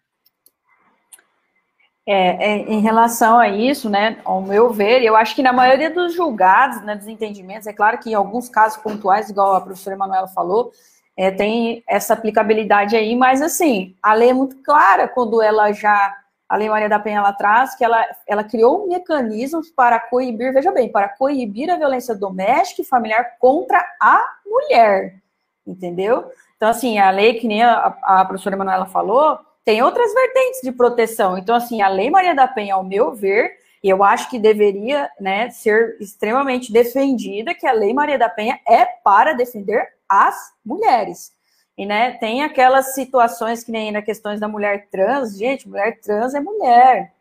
[2.07, 5.91] É, é, em relação a isso, né, ao meu ver, eu acho que na maioria
[5.91, 10.27] dos julgados, né, desentendimentos, é claro que em alguns casos pontuais, igual a professora Emanuela
[10.27, 10.73] falou,
[11.17, 16.17] é, tem essa aplicabilidade aí, mas assim, a lei é muito clara quando ela já,
[16.49, 20.73] a Lei Maria da Penha lá atrás, que ela, ela criou mecanismos para coibir, veja
[20.73, 25.21] bem, para coibir a violência doméstica e familiar contra a mulher,
[25.67, 26.31] entendeu?
[26.57, 30.73] Então, assim, a lei, que nem a, a professora Emanuela falou, tem outras vertentes de
[30.73, 31.39] proteção.
[31.39, 35.11] Então, assim, a Lei Maria da Penha, ao meu ver, e eu acho que deveria
[35.21, 41.33] né, ser extremamente defendida, que a Lei Maria da Penha é para defender as mulheres.
[41.79, 46.35] E né, tem aquelas situações que nem na questões da mulher trans, gente, mulher trans
[46.35, 47.15] é mulher.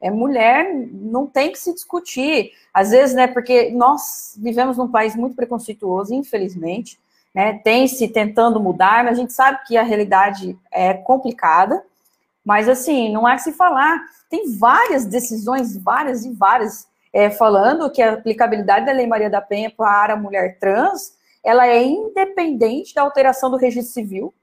[0.00, 2.52] É mulher, não tem que se discutir.
[2.72, 6.98] Às vezes, né, porque nós vivemos num país muito preconceituoso, infelizmente,
[7.36, 11.84] né, tem se tentando mudar, mas a gente sabe que a realidade é complicada,
[12.42, 18.00] mas assim, não que se falar, tem várias decisões, várias e várias, é, falando que
[18.00, 21.14] a aplicabilidade da Lei Maria da Penha para a mulher trans,
[21.44, 24.34] ela é independente da alteração do registro civil,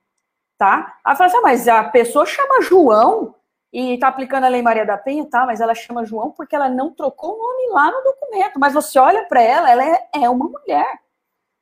[0.56, 0.96] tá?
[1.04, 3.34] Ela fala assim, ah, mas a pessoa chama João
[3.74, 5.48] e está aplicando a Lei Maria da Penha, tá?
[5.48, 9.00] Mas ela chama João porque ela não trocou o nome lá no documento, mas você
[9.00, 11.03] olha para ela, ela é, é uma mulher.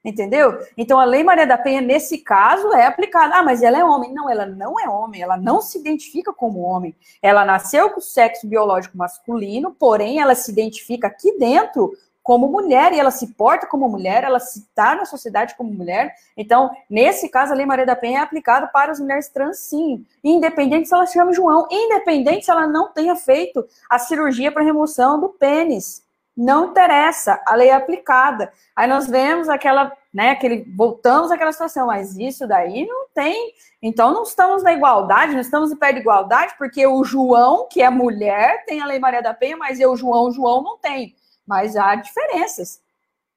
[0.03, 0.57] Entendeu?
[0.75, 3.35] Então a Lei Maria da Penha, nesse caso, é aplicada.
[3.35, 4.11] Ah, mas ela é homem.
[4.11, 6.95] Não, ela não é homem, ela não se identifica como homem.
[7.21, 11.91] Ela nasceu com sexo biológico masculino, porém ela se identifica aqui dentro
[12.23, 16.13] como mulher e ela se porta como mulher, ela se está na sociedade como mulher.
[16.37, 20.05] Então, nesse caso, a Lei Maria da Penha é aplicada para as mulheres trans, sim.
[20.23, 24.63] Independente se ela se chama João, independente se ela não tenha feito a cirurgia para
[24.63, 26.03] remoção do pênis.
[26.35, 28.51] Não interessa, a lei é aplicada.
[28.75, 33.53] Aí nós vemos aquela, né, aquele, voltamos àquela situação, mas isso daí não tem.
[33.81, 37.81] Então não estamos na igualdade, não estamos em pé de igualdade, porque o João, que
[37.81, 41.15] é mulher, tem a Lei Maria da Penha, mas eu, João, João, não tem.
[41.45, 42.81] Mas há diferenças.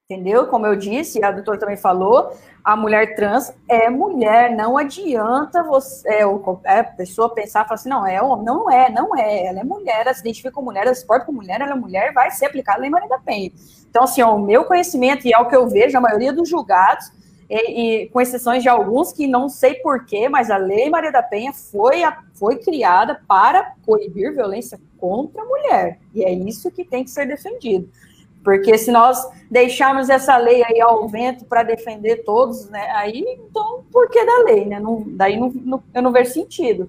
[0.07, 0.45] Entendeu?
[0.45, 2.31] Como eu disse, a doutora também falou,
[2.63, 6.21] a mulher trans é mulher, não adianta você, é,
[6.65, 9.63] é, a pessoa pensar falar assim, não, é homem, não é, não é, ela é
[9.63, 12.29] mulher, ela se identifica com mulher, ela se porta com mulher, ela é mulher, vai
[12.29, 13.51] ser aplicada a Lei Maria da Penha.
[13.89, 16.47] Então, assim, ó, o meu conhecimento, e é o que eu vejo, a maioria dos
[16.47, 17.11] julgados,
[17.49, 21.23] e, e, com exceções de alguns que não sei porquê, mas a Lei Maria da
[21.23, 26.85] Penha foi, a, foi criada para coibir violência contra a mulher, e é isso que
[26.85, 27.89] tem que ser defendido.
[28.45, 29.17] Porque se nós
[29.49, 34.43] deixarmos essa lei aí ao vento para defender todos, né, aí então por que da
[34.43, 34.79] lei, né?
[34.79, 36.87] Não, daí não, não, eu não vejo sentido.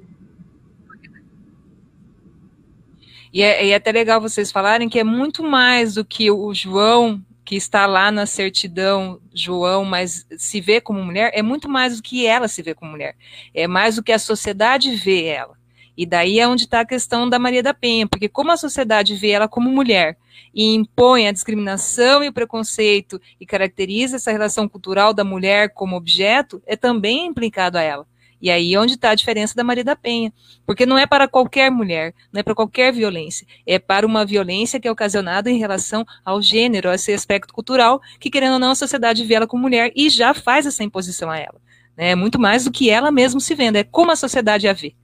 [3.33, 7.23] E é, é até legal vocês falarem que é muito mais do que o João
[7.43, 12.03] que está lá na certidão, João, mas se vê como mulher, é muito mais do
[12.03, 13.15] que ela se vê como mulher.
[13.55, 15.57] É mais do que a sociedade vê ela.
[15.97, 19.15] E daí é onde está a questão da Maria da Penha, porque como a sociedade
[19.15, 20.19] vê ela como mulher
[20.55, 25.97] e impõe a discriminação e o preconceito e caracteriza essa relação cultural da mulher como
[25.97, 28.07] objeto, é também implicado a ela.
[28.41, 30.33] E aí é onde está a diferença da Maria da Penha.
[30.67, 33.47] Porque não é para qualquer mulher, não é para qualquer violência.
[33.67, 38.01] É para uma violência que é ocasionada em relação ao gênero, a esse aspecto cultural,
[38.21, 41.31] que querendo ou não, a sociedade vê ela como mulher e já faz essa imposição
[41.31, 41.61] a ela.
[41.97, 44.95] É muito mais do que ela mesma se vendo, é como a sociedade a vê.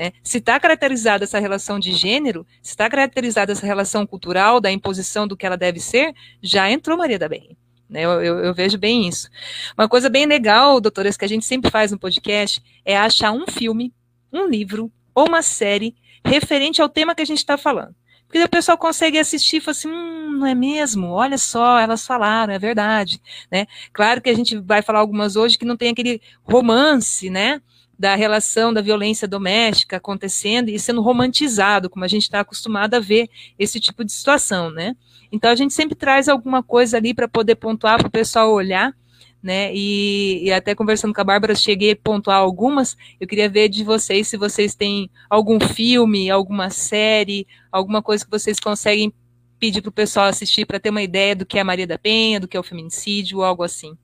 [0.00, 0.12] Né?
[0.24, 5.28] Se está caracterizada essa relação de gênero, se está caracterizada essa relação cultural da imposição
[5.28, 7.54] do que ela deve ser, já entrou Maria da Penha.
[7.86, 8.06] Né?
[8.06, 9.28] Eu, eu, eu, vejo bem isso.
[9.76, 13.46] Uma coisa bem legal, doutoras, que a gente sempre faz no podcast, é achar um
[13.46, 13.92] filme,
[14.32, 15.94] um livro ou uma série
[16.24, 17.94] referente ao tema que a gente está falando.
[18.26, 21.08] Porque o pessoal consegue assistir e fala assim, hum, não é mesmo?
[21.08, 23.20] Olha só, elas falaram, é verdade.
[23.52, 23.66] Né?
[23.92, 27.60] Claro que a gente vai falar algumas hoje que não tem aquele romance, né?
[28.00, 32.98] Da relação da violência doméstica acontecendo e sendo romantizado, como a gente está acostumado a
[32.98, 33.28] ver
[33.58, 34.96] esse tipo de situação, né?
[35.30, 38.94] Então a gente sempre traz alguma coisa ali para poder pontuar para o pessoal olhar
[39.42, 39.70] né?
[39.74, 42.94] E, e, até conversando com a Bárbara, cheguei a pontuar algumas.
[43.18, 48.30] Eu queria ver de vocês se vocês têm algum filme, alguma série, alguma coisa que
[48.30, 49.12] vocês conseguem
[49.58, 51.98] pedir para o pessoal assistir para ter uma ideia do que é a Maria da
[51.98, 53.96] Penha, do que é o feminicídio, algo assim.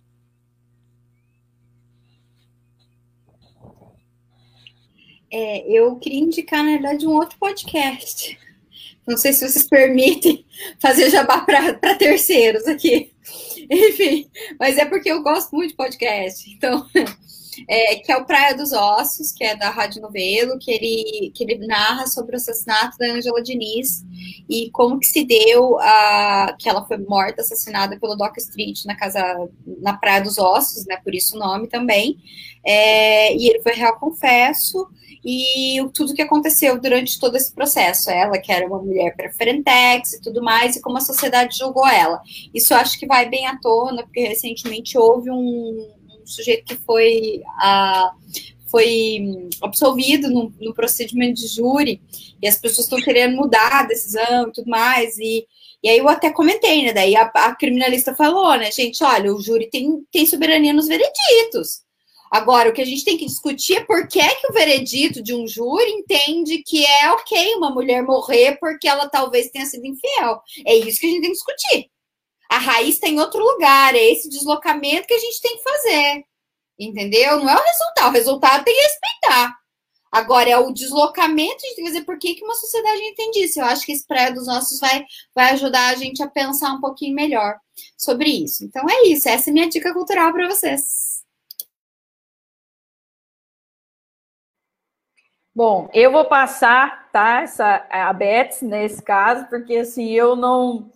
[5.39, 8.39] É, eu queria indicar, na verdade, um outro podcast.
[9.07, 10.47] Não sei se vocês permitem
[10.80, 13.12] fazer jabá para terceiros aqui.
[13.70, 16.51] Enfim, mas é porque eu gosto muito de podcast.
[16.51, 16.87] Então,
[17.68, 21.44] é, que é o Praia dos Ossos, que é da Rádio Novelo, que ele, que
[21.44, 24.04] ele narra sobre o assassinato da Angela Diniz
[24.48, 28.96] e como que se deu a que ela foi morta, assassinada pelo Doc Street na
[28.96, 29.22] casa
[29.80, 30.96] na Praia dos Ossos, né?
[31.02, 32.18] Por isso o nome também.
[32.64, 34.88] É, e ele foi real confesso
[35.24, 38.11] e tudo que aconteceu durante todo esse processo.
[38.11, 42.20] Ela, que era uma mulher preferentex e tudo mais, e como a sociedade julgou ela.
[42.54, 45.96] Isso acho que vai bem à tona, porque recentemente houve um
[46.27, 47.43] sujeito que foi.
[47.59, 52.03] Uh, foi absolvido no, no, procedimento de júri,
[52.43, 55.47] e as pessoas estão querendo mudar a decisão e tudo mais, e,
[55.83, 56.93] e aí eu até comentei, né?
[56.93, 61.87] Daí a, a criminalista falou, né, gente, olha, o júri tem, tem soberania nos vereditos.
[62.31, 65.35] Agora, o que a gente tem que discutir é por que, que o veredito de
[65.35, 70.41] um júri entende que é ok uma mulher morrer porque ela talvez tenha sido infiel.
[70.66, 71.91] É isso que a gente tem que discutir.
[72.51, 76.24] A raiz está em outro lugar, é esse deslocamento que a gente tem que fazer.
[76.78, 77.38] Entendeu?
[77.40, 79.57] Não é o resultado, o resultado tem que respeitar.
[80.12, 83.44] Agora, é o deslocamento, a gente tem que dizer por que, que uma sociedade entende
[83.44, 83.61] isso.
[83.61, 86.80] Eu acho que esse pré dos nossos vai, vai ajudar a gente a pensar um
[86.80, 87.59] pouquinho melhor
[87.99, 88.64] sobre isso.
[88.64, 91.16] Então é isso, essa é minha dica cultural para vocês.
[95.55, 97.40] Bom, eu vou passar, tá?
[97.40, 100.90] Essa a Beth nesse caso, porque assim eu não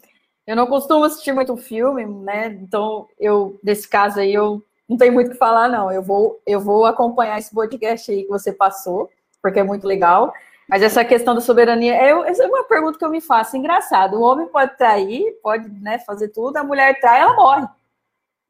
[0.51, 2.48] eu não costumo assistir muito filme, né?
[2.61, 5.92] Então eu nesse caso aí eu não tenho muito o que falar não.
[5.92, 9.09] Eu vou eu vou acompanhar esse podcast aí que você passou,
[9.40, 10.34] porque é muito legal.
[10.68, 11.94] Mas essa questão da soberania,
[12.26, 13.57] essa é uma pergunta que eu me faço.
[13.57, 17.68] Engraçado, o homem pode trair, pode né, fazer tudo, a mulher trai, ela morre.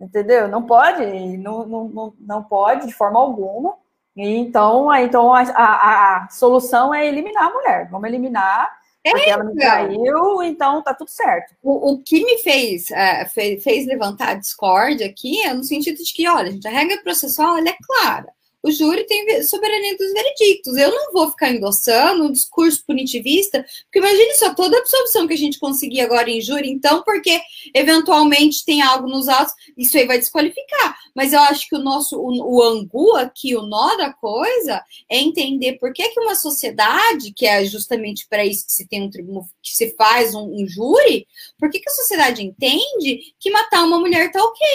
[0.01, 0.48] Entendeu?
[0.48, 1.05] Não pode,
[1.36, 3.74] não, não, não, não pode de forma alguma.
[4.16, 7.88] Então, então a, a, a, solução é eliminar a mulher.
[7.90, 11.55] Vamos eliminar, é, porque ela me traiu, então tá tudo certo.
[11.62, 15.96] O, o que me fez, é, fez, fez, levantar a discórdia aqui é no sentido
[15.96, 18.32] de que, olha, gente, a regra processual é clara
[18.62, 20.76] o júri tem soberania dos veredictos.
[20.76, 25.34] Eu não vou ficar endossando um discurso punitivista, porque imagine só toda a absorção que
[25.34, 27.40] a gente conseguir agora em júri, então, porque
[27.74, 30.96] eventualmente tem algo nos autos, isso aí vai desqualificar.
[31.14, 35.18] Mas eu acho que o nosso, o, o angu aqui, o nó da coisa, é
[35.18, 39.11] entender por que, que uma sociedade, que é justamente para isso que se tem um
[39.11, 41.26] tribunal, que se faz um, um júri,
[41.58, 44.66] por que, que a sociedade entende que matar uma mulher tá ok?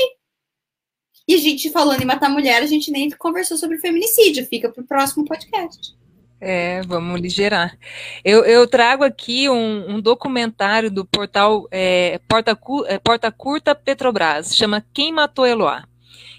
[1.27, 4.45] E a gente, falando em matar mulher, a gente nem conversou sobre feminicídio.
[4.45, 5.95] Fica para o próximo podcast.
[6.39, 7.77] É, vamos ligerar.
[8.23, 12.57] Eu, eu trago aqui um, um, documentário do portal é, Porta,
[12.87, 15.85] é, Porta Curta Petrobras, chama Quem Matou Eloá.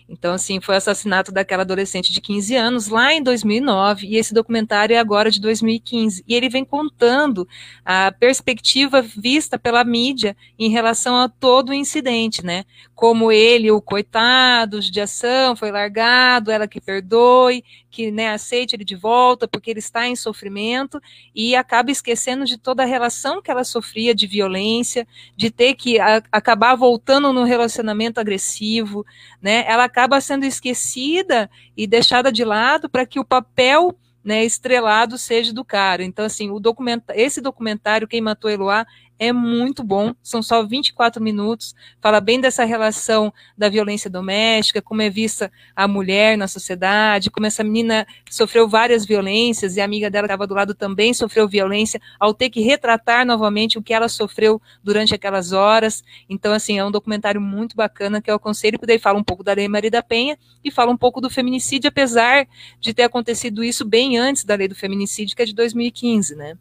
[0.09, 4.33] Então, assim, foi o assassinato daquela adolescente de 15 anos lá em 2009, e esse
[4.33, 6.23] documentário é agora de 2015.
[6.27, 7.47] E ele vem contando
[7.85, 12.65] a perspectiva vista pela mídia em relação a todo o incidente, né?
[12.95, 17.65] Como ele, o coitado, de ação, foi largado, ela que perdoe,
[17.97, 21.01] que né, aceite ele de volta porque ele está em sofrimento
[21.35, 25.99] e acaba esquecendo de toda a relação que ela sofria de violência, de ter que
[25.99, 29.07] a, acabar voltando no relacionamento agressivo,
[29.41, 29.65] né?
[29.67, 35.55] Ela acaba sendo esquecida e deixada de lado para que o papel né, estrelado seja
[35.55, 36.05] do cara.
[36.05, 38.85] Então, assim, o documenta esse documentário, Quem Matou Eloá,
[39.19, 45.03] é muito bom, são só 24 minutos, fala bem dessa relação da violência doméstica, como
[45.03, 50.11] é vista a mulher na sociedade, como essa menina sofreu várias violências e a amiga
[50.11, 54.09] dela estava do lado também sofreu violência, ao ter que retratar novamente o que ela
[54.09, 56.05] sofreu durante aquelas horas.
[56.29, 59.43] Então, assim, é um documentário muito bacana que eu aconselho, porque daí fala um pouco
[59.43, 62.47] da Lei Maria da Penha e fala um pouco do feminicídio, apesar
[62.81, 66.57] de ter acontecido isso bem antes da lei do feminicídio, que é de 2015, né?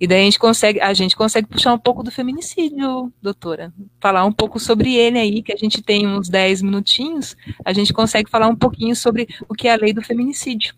[0.00, 3.72] E daí a gente consegue, a gente consegue puxar um pouco do feminicídio, doutora.
[4.00, 7.92] Falar um pouco sobre ele aí, que a gente tem uns 10 minutinhos, a gente
[7.92, 10.74] consegue falar um pouquinho sobre o que é a lei do feminicídio.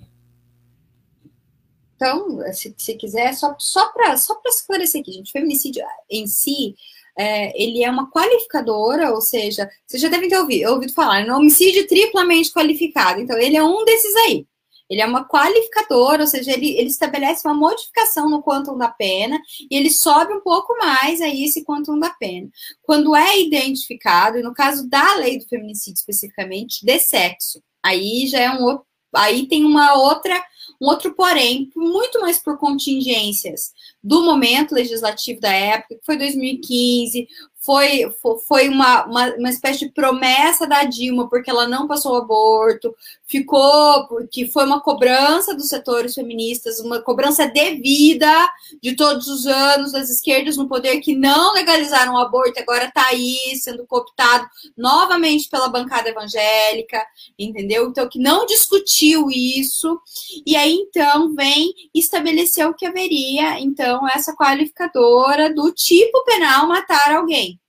[1.97, 6.75] Então, se, se quiser, só, só para só esclarecer aqui, gente, feminicídio em si,
[7.19, 11.31] é, ele é uma qualificadora, ou seja, vocês já devem ter ouvido, ouvido falar, é
[11.31, 13.21] um homicídio triplamente qualificado.
[13.21, 14.47] Então, ele é um desses aí.
[14.91, 19.41] Ele é uma qualificadora, ou seja, ele, ele estabelece uma modificação no quantum da pena
[19.71, 22.51] e ele sobe um pouco mais aí esse quantum da pena.
[22.83, 28.41] Quando é identificado, e no caso da lei do feminicídio especificamente, de sexo, aí já
[28.41, 28.81] é um
[29.13, 30.41] aí tem uma outra
[30.81, 33.73] um outro porém, muito mais por contingências
[34.03, 37.29] do momento legislativo da época, que foi 2015,
[37.61, 38.11] foi,
[38.49, 42.95] foi uma, uma, uma, espécie de promessa da Dilma, porque ela não passou o aborto,
[43.27, 48.51] ficou, porque foi uma cobrança dos setores feministas, uma cobrança devida
[48.83, 53.07] de todos os anos das esquerdas no poder que não legalizaram o aborto, agora está
[53.09, 57.05] aí sendo cooptado novamente pela bancada evangélica,
[57.39, 57.89] entendeu?
[57.89, 60.01] Então, que não discutiu isso,
[60.47, 67.15] e aí então vem estabelecer o que haveria, então, essa qualificadora do tipo penal matar
[67.15, 67.60] alguém.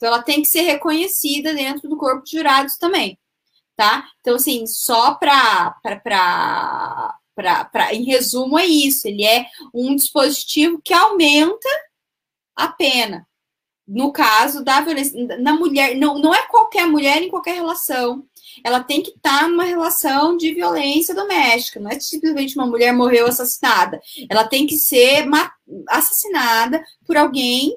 [0.00, 3.18] Então, ela tem que ser reconhecida dentro do corpo de jurados também,
[3.76, 4.08] tá?
[4.20, 5.76] Então, assim, só para.
[7.92, 9.06] Em resumo, é isso.
[9.06, 9.44] Ele é
[9.74, 11.68] um dispositivo que aumenta
[12.56, 13.28] a pena.
[13.86, 18.24] No caso da violência, na mulher, não, não é qualquer mulher em qualquer relação.
[18.64, 21.78] Ela tem que estar tá numa relação de violência doméstica.
[21.78, 24.00] Não é simplesmente uma mulher morreu assassinada.
[24.30, 25.26] Ela tem que ser
[25.88, 27.76] assassinada por alguém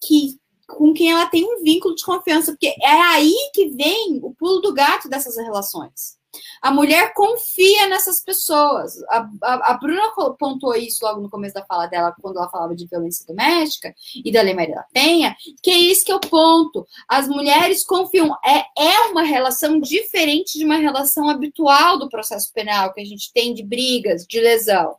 [0.00, 0.38] que
[0.68, 4.60] com quem ela tem um vínculo de confiança, porque é aí que vem o pulo
[4.60, 6.18] do gato dessas relações.
[6.60, 9.02] A mulher confia nessas pessoas.
[9.08, 12.76] A, a, a, Bruna pontuou isso logo no começo da fala dela, quando ela falava
[12.76, 16.20] de violência doméstica e da Lei Maria da Penha, que é isso que é o
[16.20, 16.86] ponto.
[17.08, 18.36] As mulheres confiam.
[18.44, 23.32] É, é uma relação diferente de uma relação habitual do processo penal que a gente
[23.32, 24.96] tem de brigas, de lesão.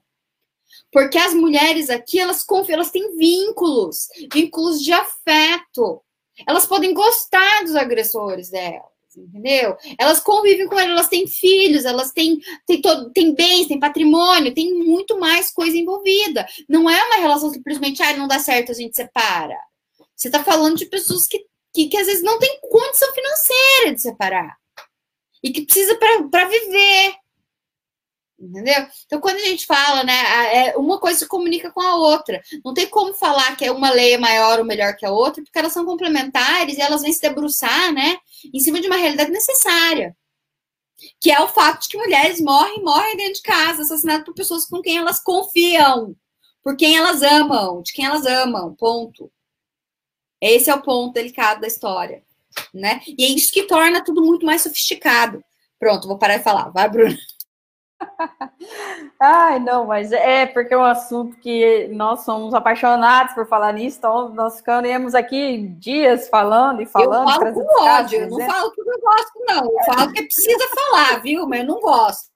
[0.91, 6.01] Porque as mulheres aqui, elas elas têm vínculos, vínculos de afeto.
[6.47, 9.75] Elas podem gostar dos agressores delas, entendeu?
[9.99, 14.53] Elas convivem com elas, elas têm filhos, elas têm, têm, todo, têm bens, têm patrimônio,
[14.53, 16.47] tem muito mais coisa envolvida.
[16.67, 19.57] Não é uma relação simplesmente, ah, não dá certo, a gente separa.
[20.15, 24.01] Você está falando de pessoas que, que, que às vezes não têm condição financeira de
[24.01, 24.57] separar.
[25.43, 27.15] E que precisa para viver.
[28.39, 28.87] Entendeu?
[29.05, 30.13] Então, quando a gente fala, né,
[30.53, 32.41] é, uma coisa se comunica com a outra.
[32.63, 35.59] Não tem como falar que uma lei é maior ou melhor que a outra, porque
[35.59, 38.17] elas são complementares e elas vêm se debruçar, né,
[38.53, 40.15] em cima de uma realidade necessária.
[41.19, 44.65] Que é o fato de que mulheres morrem, morrem dentro de casa, assassinadas por pessoas
[44.65, 46.15] com quem elas confiam,
[46.63, 49.29] por quem elas amam, de quem elas amam, ponto.
[50.41, 52.23] Esse é o ponto delicado da história,
[52.73, 53.01] né?
[53.05, 55.43] E é isso que torna tudo muito mais sofisticado.
[55.77, 56.69] Pronto, vou parar de falar.
[56.69, 57.17] Vai, Bruna.
[59.19, 63.97] Ai, não, mas é porque é um assunto que nós somos apaixonados por falar nisso,
[63.97, 67.29] então nós ficaremos aqui dias falando e falando.
[67.29, 69.65] Eu falo com ódio, eu não falo que eu gosto, não.
[69.65, 71.47] Eu falo que precisa falar, viu?
[71.47, 72.29] Mas eu não gosto.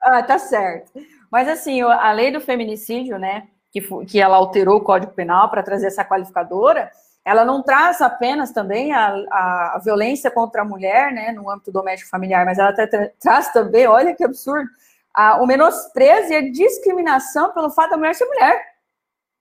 [0.00, 0.92] Ah, tá certo.
[1.30, 5.62] Mas assim, a lei do feminicídio, né, que, que ela alterou o Código Penal para
[5.62, 6.90] trazer essa qualificadora,
[7.26, 11.72] ela não traz apenas também a, a, a, violência contra a mulher, né, no âmbito
[11.72, 12.86] doméstico familiar, mas ela tra
[13.18, 14.70] traz também, olha que absurdo,
[15.12, 18.64] a, o menosprezo e a discriminação pelo fato da mulher ser mulher,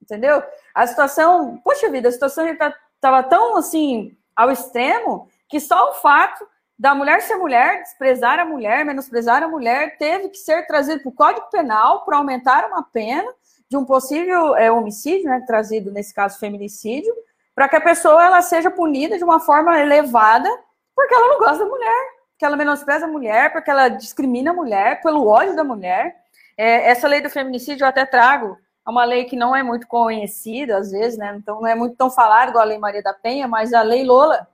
[0.01, 0.41] entendeu?
[0.73, 5.93] A situação, poxa vida, a situação estava tá, tão, assim, ao extremo, que só o
[5.93, 6.43] fato
[6.79, 11.09] da mulher ser mulher, desprezar a mulher, menosprezar a mulher, teve que ser trazido para
[11.09, 13.31] o Código Penal para aumentar uma pena
[13.69, 17.13] de um possível é, homicídio, né, trazido nesse caso feminicídio,
[17.55, 20.49] para que a pessoa ela seja punida de uma forma elevada,
[20.93, 24.53] porque ela não gosta da mulher, porque ela menospreza a mulher, porque ela discrimina a
[24.53, 26.17] mulher, pelo ódio da mulher.
[26.57, 29.87] É, essa lei do feminicídio eu até trago, é uma lei que não é muito
[29.87, 31.35] conhecida, às vezes, né?
[31.37, 34.03] Então não é muito tão falada igual a Lei Maria da Penha, mas a Lei
[34.03, 34.47] Lola,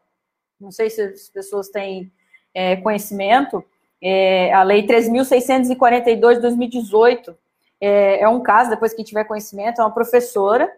[0.60, 2.12] não sei se as pessoas têm
[2.54, 3.64] é, conhecimento,
[4.02, 7.38] é, a Lei 3.642 de 2018,
[7.82, 10.72] é, é um caso, depois que tiver conhecimento, é uma professora,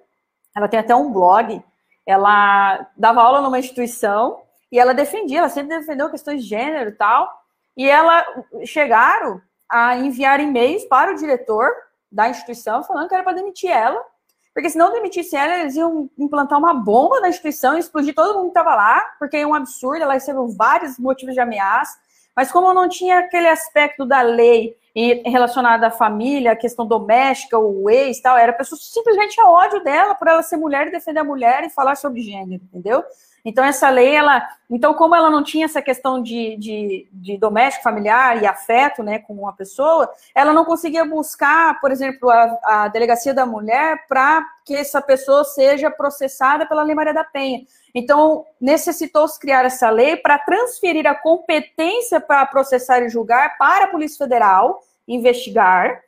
[0.56, 1.62] ela tem até um blog,
[2.06, 4.42] ela dava aula numa instituição
[4.72, 7.30] e ela defendia, ela sempre defendeu questões de gênero e tal.
[7.78, 8.26] E ela
[8.66, 11.72] chegaram a enviar e-mails para o diretor
[12.12, 14.04] da instituição falando que era para demitir ela,
[14.54, 18.36] porque se não demitisse ela, eles iam implantar uma bomba na instituição e explodir todo
[18.36, 21.98] mundo que estava lá, porque é um absurdo, ela recebeu vários motivos de ameaça.
[22.36, 27.58] Mas como não tinha aquele aspecto da lei e relacionada à família, a questão doméstica,
[27.58, 31.20] o ex tal, era pessoa simplesmente a ódio dela por ela ser mulher e defender
[31.20, 33.04] a mulher e falar sobre gênero, entendeu?
[33.46, 34.48] Então, essa lei, ela.
[34.70, 39.20] Então, como ela não tinha essa questão de, de, de doméstico, familiar e afeto né,
[39.20, 44.46] com uma pessoa, ela não conseguia buscar, por exemplo, a, a delegacia da mulher para
[44.64, 47.66] que essa pessoa seja processada pela Lei Maria da Penha.
[47.94, 53.88] Então, necessitou-se criar essa lei para transferir a competência para processar e julgar para a
[53.90, 56.02] Polícia Federal, investigar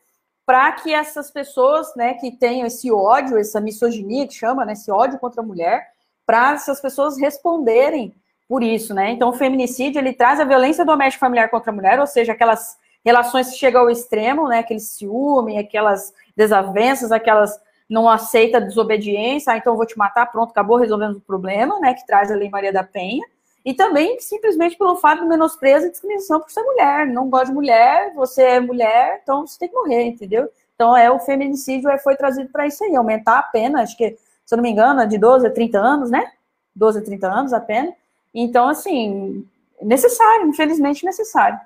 [0.45, 4.91] para que essas pessoas, né, que têm esse ódio, essa misoginia que chama, né, esse
[4.91, 5.87] ódio contra a mulher,
[6.25, 8.13] para essas pessoas responderem
[8.47, 9.11] por isso, né?
[9.11, 12.77] Então, o feminicídio ele traz a violência doméstica familiar contra a mulher, ou seja, aquelas
[13.03, 14.59] relações que chegam ao extremo, né?
[14.59, 17.59] Aquele ciúme, aquelas desavenças, aquelas
[17.89, 21.93] não aceita desobediência, ah, então vou te matar, pronto, acabou resolvendo o problema, né?
[21.93, 23.23] Que traz a Lei Maria da Penha.
[23.63, 27.07] E também simplesmente pelo fato de menosprezo e discriminação por ser mulher.
[27.07, 30.49] Não gosta de mulher, você é mulher, então você tem que morrer, entendeu?
[30.75, 34.17] Então é o feminicídio é, foi trazido para isso aí, aumentar a pena, acho que,
[34.45, 36.31] se eu não me engano, é de 12 a 30 anos, né?
[36.75, 37.93] 12 a 30 anos a pena.
[38.33, 39.47] Então, assim,
[39.81, 41.59] necessário, infelizmente necessário.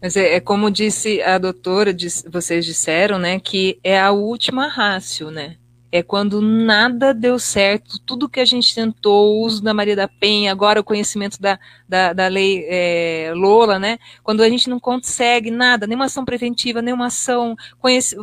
[0.00, 4.66] Mas é, é, como disse a doutora, diz, vocês disseram, né, que é a última
[4.66, 5.56] rácio, né?
[5.92, 10.06] É quando nada deu certo, tudo que a gente tentou, o uso da Maria da
[10.06, 13.98] Penha, agora o conhecimento da, da, da lei é, Lola, né?
[14.22, 17.56] Quando a gente não consegue nada, nenhuma ação preventiva, nenhuma ação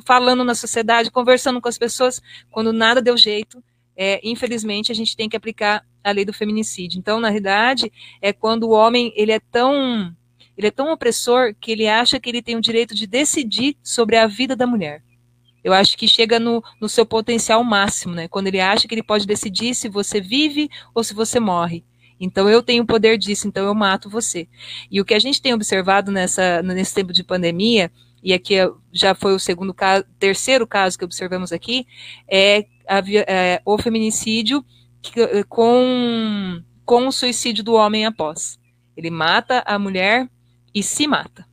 [0.06, 3.62] falando na sociedade, conversando com as pessoas, quando nada deu jeito,
[3.98, 6.98] é, infelizmente, a gente tem que aplicar a lei do feminicídio.
[7.00, 10.16] Então, na realidade, é quando o homem ele é tão
[10.58, 14.18] ele é tão opressor que ele acha que ele tem o direito de decidir sobre
[14.18, 15.03] a vida da mulher.
[15.64, 18.28] Eu acho que chega no, no seu potencial máximo, né?
[18.28, 21.84] Quando ele acha que ele pode decidir se você vive ou se você morre.
[22.20, 24.47] Então eu tenho o poder disso, então eu mato você.
[24.89, 27.91] E o que a gente tem observado nessa, nesse tempo de pandemia,
[28.24, 28.55] e aqui
[28.91, 31.86] já foi o segundo caso, terceiro caso que observamos aqui,
[32.28, 34.66] é a, é, o feminicídio
[35.47, 38.58] com, com o suicídio do homem após.
[38.95, 40.28] Ele mata a mulher
[40.74, 41.45] e se mata.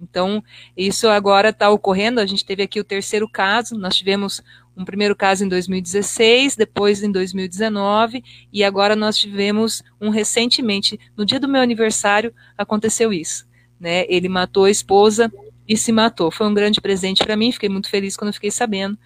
[0.00, 0.42] Então,
[0.76, 2.20] isso agora está ocorrendo.
[2.20, 4.42] A gente teve aqui o terceiro caso, nós tivemos
[4.76, 11.24] um primeiro caso em 2016, depois em 2019, e agora nós tivemos um recentemente, no
[11.24, 13.46] dia do meu aniversário, aconteceu isso.
[13.80, 14.04] Né?
[14.06, 15.32] Ele matou a esposa
[15.66, 16.30] e se matou.
[16.30, 18.98] Foi um grande presente para mim, fiquei muito feliz quando fiquei sabendo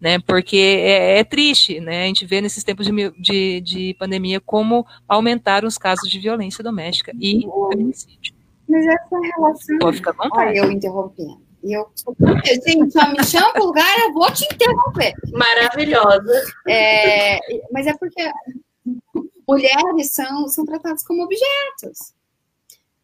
[0.00, 0.18] né?
[0.20, 2.04] Porque é, é, triste, né?
[2.04, 6.62] A gente vê nesses tempos de, de, de, pandemia como aumentaram os casos de violência
[6.62, 8.37] doméstica e feminicídio.
[8.68, 9.78] Mas essa relação.
[9.78, 10.28] Pode ficar bom.
[10.32, 11.48] Olha, eu interrompendo.
[11.62, 11.90] Eu,
[12.66, 15.12] gente, só me chama pro lugar, eu vou te interromper.
[15.32, 16.32] Maravilhosa.
[16.68, 17.38] É,
[17.72, 18.30] mas é porque
[19.46, 22.14] mulheres são, são tratadas como objetos.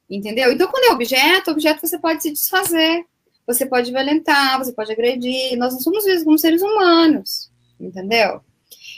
[0.08, 0.52] Entendeu?
[0.52, 3.04] Então, quando é objeto, objeto você pode se desfazer
[3.46, 5.56] você pode violentar, você pode agredir.
[5.56, 8.40] Nós não somos vistos como seres humanos, entendeu?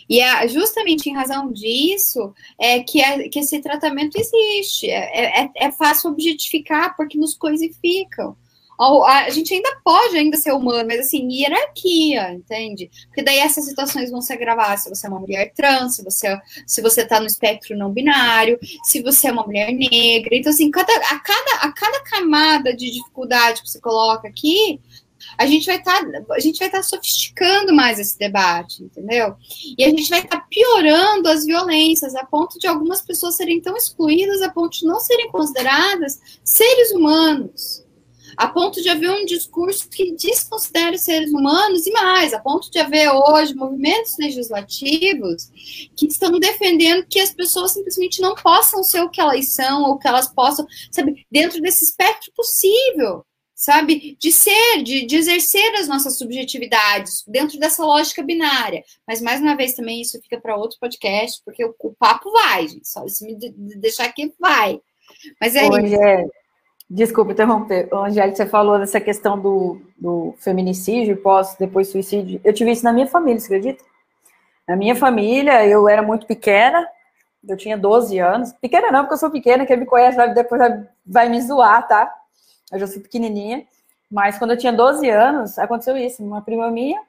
[0.09, 4.89] E é justamente em razão disso é que, é, que esse tratamento existe.
[4.89, 8.37] É, é, é fácil objetificar porque nos coisificam
[8.79, 12.91] a gente ainda pode ainda ser humano, mas assim, hierarquia, entende?
[13.07, 16.39] Porque daí essas situações vão se agravar se você é uma mulher trans, se você
[16.67, 20.37] se você está no espectro não binário, se você é uma mulher negra.
[20.37, 24.79] Então, assim, cada, a, cada, a cada camada de dificuldade que você coloca aqui,
[25.39, 29.37] a gente vai estar tá, a gente vai estar tá sofisticando mais esse debate, entendeu?
[29.77, 33.61] E a gente vai estar tá piorando as violências a ponto de algumas pessoas serem
[33.61, 37.87] tão excluídas a ponto de não serem consideradas seres humanos
[38.37, 42.71] a ponto de haver um discurso que desconsidera os seres humanos e mais, a ponto
[42.71, 45.51] de haver hoje movimentos legislativos
[45.97, 49.99] que estão defendendo que as pessoas simplesmente não possam ser o que elas são ou
[49.99, 53.25] que elas possam, sabe, dentro desse espectro possível,
[53.57, 58.85] sabe, de ser, de, de exercer as nossas subjetividades dentro dessa lógica binária.
[59.09, 62.69] Mas mais uma vez também isso fica para outro podcast, porque o, o, papo vai,
[62.69, 63.35] gente, só se me
[63.79, 64.79] deixar aqui vai.
[65.41, 66.03] Mas é Hoje isso.
[66.03, 66.27] É
[66.89, 67.89] Desculpa interromper.
[67.93, 72.41] Angélica, você falou dessa questão do, do feminicídio pós, depois suicídio.
[72.45, 73.83] Eu tive isso na minha família, você acredita?
[74.69, 76.87] Na minha família, eu era muito pequena,
[77.49, 78.53] eu tinha 12 anos.
[78.61, 81.89] Pequena não, porque eu sou pequena, quem me conhece vai, depois vai, vai me zoar,
[81.89, 82.13] tá?
[82.73, 83.67] Eu já sou pequenininha.
[84.11, 86.23] Mas quando eu tinha 12 anos, aconteceu isso.
[86.23, 87.01] Uma prima minha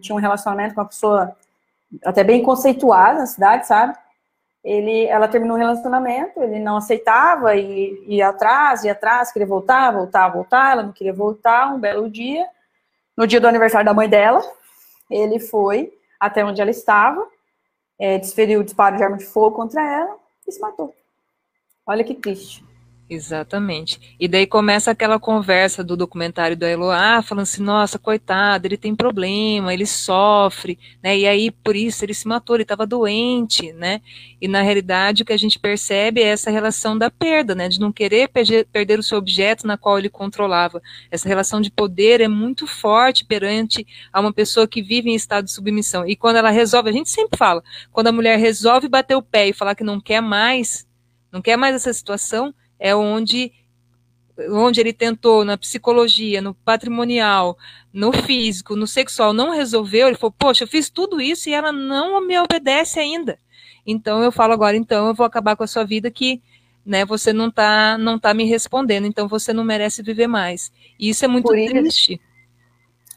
[0.00, 1.36] tinha um relacionamento com uma pessoa
[2.04, 3.96] até bem conceituada na cidade, sabe?
[4.68, 9.90] ele, ela terminou o relacionamento, ele não aceitava e ia atrás, ia atrás, queria voltar,
[9.92, 11.72] voltar, voltar, ela não queria voltar.
[11.72, 12.46] Um belo dia,
[13.16, 14.42] no dia do aniversário da mãe dela,
[15.10, 17.26] ele foi até onde ela estava,
[17.98, 20.94] é, desferiu o disparo de arma de fogo contra ela e se matou.
[21.86, 22.67] Olha que triste.
[23.10, 24.16] Exatamente.
[24.20, 28.94] E daí começa aquela conversa do documentário da Eloá, falando assim, nossa, coitado, ele tem
[28.94, 31.16] problema, ele sofre, né?
[31.16, 34.02] E aí, por isso, ele se matou, ele estava doente, né?
[34.38, 37.66] E na realidade, o que a gente percebe é essa relação da perda, né?
[37.70, 40.82] De não querer perder o seu objeto na qual ele controlava.
[41.10, 45.46] Essa relação de poder é muito forte perante a uma pessoa que vive em estado
[45.46, 46.06] de submissão.
[46.06, 49.48] E quando ela resolve, a gente sempre fala, quando a mulher resolve bater o pé
[49.48, 50.86] e falar que não quer mais,
[51.32, 53.52] não quer mais essa situação, é onde
[54.50, 57.58] onde ele tentou na psicologia, no patrimonial,
[57.92, 61.72] no físico, no sexual, não resolveu, ele falou, poxa, eu fiz tudo isso e ela
[61.72, 63.36] não me obedece ainda.
[63.84, 66.40] Então eu falo agora, então eu vou acabar com a sua vida que
[66.86, 70.72] né, você não está não tá me respondendo, então você não merece viver mais.
[70.98, 72.12] E isso é muito por triste.
[72.12, 72.20] Isso,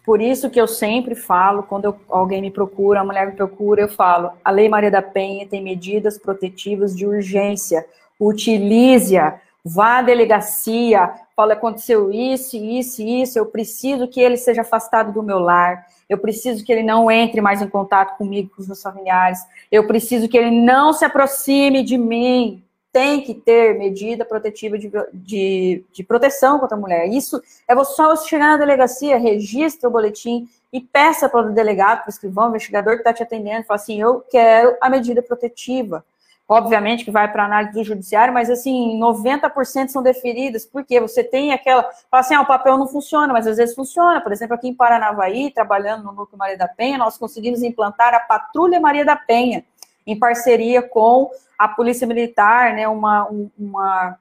[0.04, 3.82] por isso que eu sempre falo, quando eu, alguém me procura, a mulher me procura,
[3.82, 7.86] eu falo, a Lei Maria da Penha tem medidas protetivas de urgência,
[8.20, 15.12] utilize-a, vá à delegacia, fala, aconteceu isso, isso, isso, eu preciso que ele seja afastado
[15.12, 18.68] do meu lar, eu preciso que ele não entre mais em contato comigo, com os
[18.68, 19.40] meus familiares,
[19.72, 24.92] eu preciso que ele não se aproxime de mim, tem que ter medida protetiva de,
[25.14, 27.08] de, de proteção contra a mulher.
[27.08, 32.00] Isso é só você chegar na delegacia, registre o boletim e peça para o delegado,
[32.00, 36.04] para o escrivão, investigador que está te atendendo, fala assim, eu quero a medida protetiva.
[36.52, 41.54] Obviamente que vai para análise do judiciário, mas assim, 90% são deferidas, porque você tem
[41.54, 41.84] aquela.
[41.84, 44.20] Fala assim, ah, o papel não funciona, mas às vezes funciona.
[44.20, 48.20] Por exemplo, aqui em Paranavaí, trabalhando no Núcleo Maria da Penha, nós conseguimos implantar a
[48.20, 49.64] Patrulha Maria da Penha,
[50.06, 54.18] em parceria com a Polícia Militar, né, uma, uma,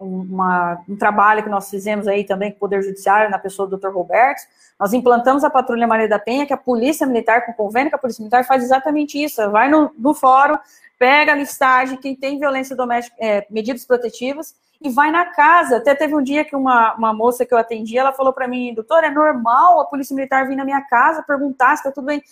[0.00, 3.76] uma, um trabalho que nós fizemos aí também com o Poder Judiciário, na pessoa do
[3.76, 3.90] Dr.
[3.90, 4.42] Roberto,
[4.80, 8.00] nós implantamos a Patrulha Maria da Penha, que a Polícia Militar, com convênio com a
[8.00, 10.58] Polícia Militar, faz exatamente isso, vai no, no fórum,
[11.02, 15.78] pega a listagem, quem tem violência doméstica, é, medidas protetivas, e vai na casa.
[15.78, 18.72] Até teve um dia que uma, uma moça que eu atendi, ela falou para mim,
[18.72, 22.22] doutor, é normal a polícia militar vir na minha casa perguntar se está tudo bem.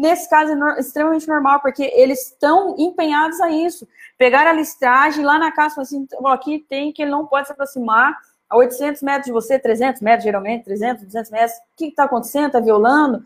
[0.00, 3.86] Nesse caso é extremamente normal, porque eles estão empenhados a isso.
[4.16, 8.16] Pegar a listagem lá na casa, assim, aqui tem que ele não pode se aproximar
[8.48, 11.52] a 800 metros de você, 300 metros, geralmente, 300, 200 metros.
[11.52, 12.46] O que está acontecendo?
[12.46, 13.22] Está violando?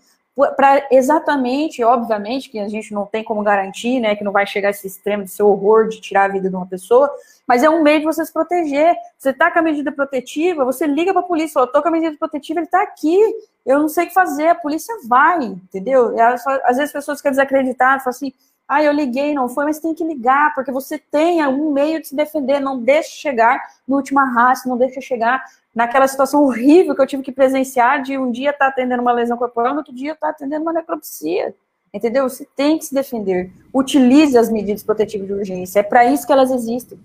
[0.57, 4.69] Para exatamente, obviamente, que a gente não tem como garantir, né, que não vai chegar
[4.69, 7.11] a esse extremo de ser horror de tirar a vida de uma pessoa,
[7.47, 8.95] mas é um meio de você se proteger.
[9.19, 11.93] Você tá com a medida protetiva, você liga para a polícia, fala, tô com a
[11.93, 13.19] medida protetiva, ele está aqui,
[13.67, 16.15] eu não sei o que fazer, a polícia vai, entendeu?
[16.19, 18.33] às vezes as pessoas ficam desacreditadas, falam assim,
[18.71, 22.07] ah, eu liguei, não foi, mas tem que ligar, porque você tem um meio de
[22.07, 25.45] se defender, não deixe chegar no último arrasto, não deixe chegar
[25.75, 29.13] naquela situação horrível que eu tive que presenciar de um dia estar tá atendendo uma
[29.13, 31.55] lesão corporal, no outro dia estar tá atendendo uma necropsia.
[31.93, 32.29] Entendeu?
[32.29, 33.51] Você tem que se defender.
[33.75, 35.81] Utilize as medidas protetivas de urgência.
[35.81, 36.99] É para isso que elas existem.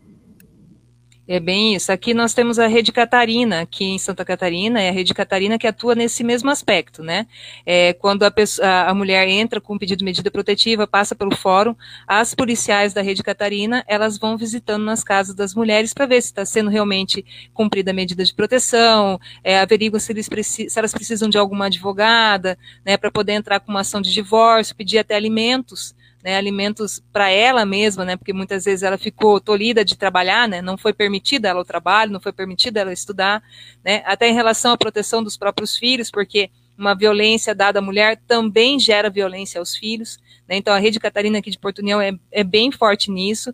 [1.27, 1.91] É bem isso.
[1.91, 5.65] Aqui nós temos a Rede Catarina, aqui em Santa Catarina, é a Rede Catarina que
[5.65, 7.25] atua nesse mesmo aspecto, né?
[7.65, 11.35] É, quando a, pessoa, a, mulher entra com um pedido de medida protetiva, passa pelo
[11.35, 11.75] fórum,
[12.07, 16.27] as policiais da Rede Catarina, elas vão visitando nas casas das mulheres para ver se
[16.27, 20.13] está sendo realmente cumprida a medida de proteção, é, averigua se,
[20.43, 22.55] se elas precisam de alguma advogada,
[22.85, 25.95] né, para poder entrar com uma ação de divórcio, pedir até alimentos,
[26.25, 30.59] né, alimentos para ela mesma, né, porque muitas vezes ela ficou tolhida de trabalhar, né,
[30.59, 33.43] não foi permitida ela o trabalho, não foi permitida ela estudar,
[33.83, 38.19] né, até em relação à proteção dos próprios filhos, porque uma violência dada à mulher
[38.27, 40.17] também gera violência aos filhos,
[40.47, 43.51] né, então a Rede Catarina aqui de Porto União é, é bem forte nisso,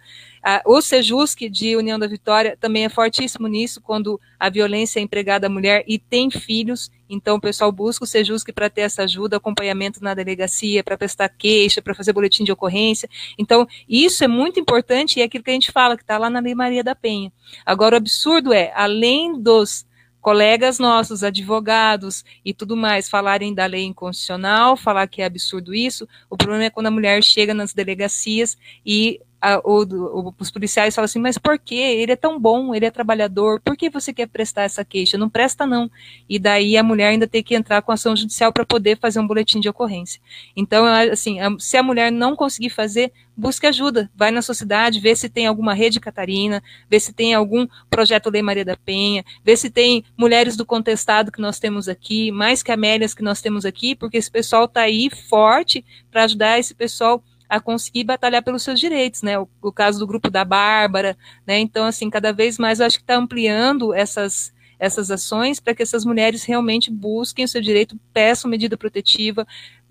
[0.65, 5.45] o Sejusc de União da Vitória também é fortíssimo nisso, quando a violência é empregada
[5.45, 9.37] à mulher e tem filhos, então o pessoal busca o Sejusc para ter essa ajuda,
[9.37, 13.07] acompanhamento na delegacia, para prestar queixa, para fazer boletim de ocorrência.
[13.37, 16.29] Então, isso é muito importante e é aquilo que a gente fala, que está lá
[16.29, 17.31] na Lei Maria da Penha.
[17.65, 19.85] Agora, o absurdo é, além dos
[20.21, 26.07] colegas nossos, advogados e tudo mais, falarem da lei inconstitucional, falar que é absurdo isso,
[26.29, 30.93] o problema é quando a mulher chega nas delegacias e a, o, o, os policiais
[30.93, 31.75] falam assim, mas por que?
[31.75, 35.17] Ele é tão bom, ele é trabalhador, por que você quer prestar essa queixa?
[35.17, 35.89] Não presta não.
[36.29, 39.25] E daí a mulher ainda tem que entrar com ação judicial para poder fazer um
[39.25, 40.21] boletim de ocorrência.
[40.55, 45.27] Então, assim, se a mulher não conseguir fazer, busque ajuda, vai na sociedade, vê se
[45.27, 49.71] tem alguma rede Catarina, vê se tem algum projeto Lei Maria da Penha, vê se
[49.71, 53.95] tem mulheres do contestado que nós temos aqui, mais que Amélias que nós temos aqui,
[53.95, 58.79] porque esse pessoal está aí forte para ajudar esse pessoal a conseguir batalhar pelos seus
[58.79, 59.37] direitos, né?
[59.37, 61.59] O, o caso do grupo da Bárbara, né?
[61.59, 66.03] Então, assim, cada vez mais acho que está ampliando essas essas ações para que essas
[66.03, 69.45] mulheres realmente busquem o seu direito, peçam medida protetiva,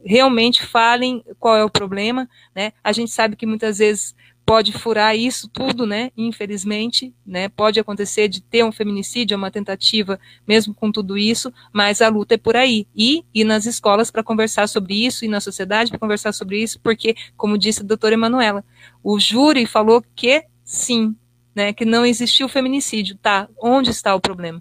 [0.05, 2.73] realmente falem qual é o problema, né?
[2.83, 4.17] A gente sabe que muitas vezes
[4.51, 6.11] pode furar isso tudo, né?
[6.17, 7.49] Infelizmente, né?
[7.49, 12.35] Pode acontecer de ter um feminicídio, uma tentativa, mesmo com tudo isso, mas a luta
[12.35, 12.85] é por aí.
[12.93, 16.81] E ir nas escolas para conversar sobre isso, e na sociedade para conversar sobre isso,
[16.81, 18.65] porque, como disse a doutora Emanuela,
[19.05, 21.15] o júri falou que sim,
[21.55, 21.73] né?
[21.73, 23.17] Que não existiu feminicídio.
[23.19, 24.61] Tá, onde está o problema?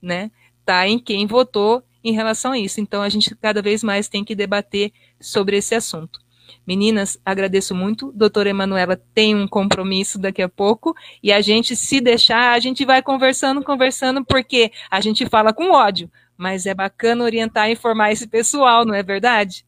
[0.00, 0.30] Né?
[0.64, 2.80] Tá em quem votou em relação a isso.
[2.80, 6.20] Então, a gente cada vez mais tem que debater sobre esse assunto.
[6.66, 8.12] Meninas, agradeço muito.
[8.12, 12.84] Doutora Emanuela tem um compromisso daqui a pouco e a gente, se deixar, a gente
[12.84, 18.12] vai conversando, conversando, porque a gente fala com ódio, mas é bacana orientar e informar
[18.12, 19.66] esse pessoal, não é verdade?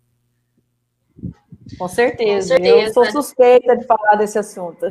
[1.78, 2.56] Com certeza.
[2.56, 2.86] Com certeza.
[2.86, 4.86] Eu sou suspeita de falar desse assunto.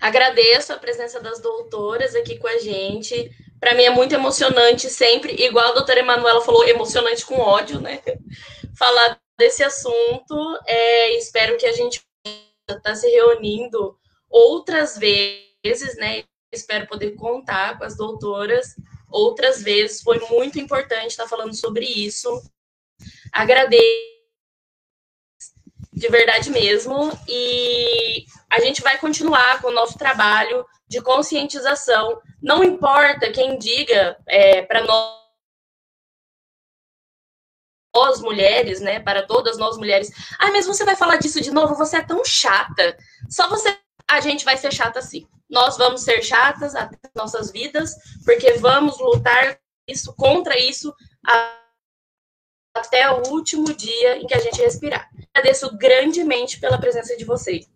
[0.00, 3.30] Agradeço a presença das doutoras aqui com a gente.
[3.58, 8.00] Para mim é muito emocionante sempre, igual a doutora Emanuela falou, emocionante com ódio, né?
[8.76, 10.58] Falar desse assunto.
[10.66, 12.02] É, espero que a gente
[12.68, 13.96] está se reunindo
[14.28, 16.24] outras vezes, né?
[16.52, 18.74] Espero poder contar com as doutoras
[19.10, 20.02] outras vezes.
[20.02, 22.28] Foi muito importante estar falando sobre isso.
[23.32, 24.18] Agradeço
[25.92, 27.10] de verdade mesmo.
[27.28, 32.20] E a gente vai continuar com o nosso trabalho de conscientização.
[32.42, 35.17] Não importa quem diga é, para nós
[37.94, 40.10] nós mulheres, né, para todas nós mulheres.
[40.38, 41.74] Ah, mas você vai falar disso de novo?
[41.74, 42.96] Você é tão chata.
[43.28, 43.76] Só você,
[44.08, 45.26] a gente vai ser chata sim.
[45.48, 50.94] Nós vamos ser chatas até nossas vidas, porque vamos lutar isso contra isso
[52.74, 55.08] até o último dia em que a gente respirar.
[55.34, 57.68] Agradeço grandemente pela presença de vocês.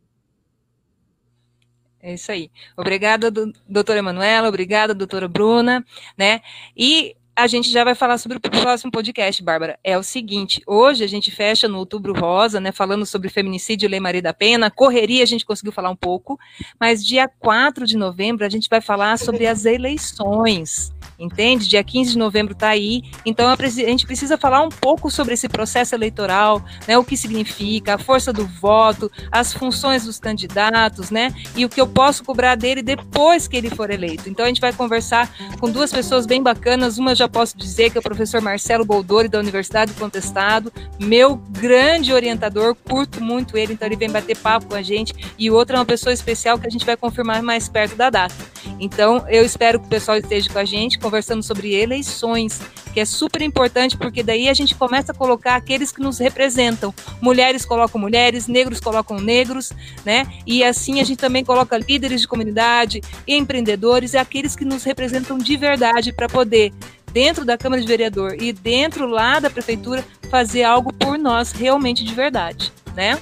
[2.01, 2.51] É isso aí.
[2.77, 5.85] Obrigada, doutora Emanuela, obrigada, doutora Bruna,
[6.19, 6.43] né?
[6.77, 9.79] E a gente já vai falar sobre o próximo podcast, Bárbara.
[9.83, 14.01] É o seguinte, hoje a gente fecha no Outubro Rosa, né, falando sobre feminicídio Lei
[14.01, 16.39] Maria da Pena, correria a gente conseguiu falar um pouco,
[16.79, 21.69] mas dia 4 de novembro a gente vai falar sobre as eleições entende?
[21.69, 25.49] Dia 15 de novembro está aí, então a gente precisa falar um pouco sobre esse
[25.49, 31.33] processo eleitoral, né, o que significa, a força do voto, as funções dos candidatos, né,
[31.57, 34.29] e o que eu posso cobrar dele depois que ele for eleito.
[34.29, 37.99] Então a gente vai conversar com duas pessoas bem bacanas, uma já posso dizer que
[37.99, 43.75] é o professor Marcelo Boldori da Universidade do Contestado, meu grande orientador, curto muito ele,
[43.75, 46.67] então ele vem bater papo com a gente, e outra é uma pessoa especial que
[46.67, 48.35] a gente vai confirmar mais perto da data.
[48.81, 52.59] Então eu espero que o pessoal esteja com a gente, conversando sobre eleições,
[52.95, 56.95] que é super importante, porque daí a gente começa a colocar aqueles que nos representam.
[57.21, 59.75] Mulheres colocam mulheres, negros colocam negros,
[60.07, 60.27] né?
[60.47, 65.37] E assim a gente também coloca líderes de comunidade, empreendedores e aqueles que nos representam
[65.37, 66.73] de verdade para poder
[67.13, 72.03] dentro da Câmara de Vereador e dentro lá da prefeitura fazer algo por nós realmente
[72.03, 73.21] de verdade, né?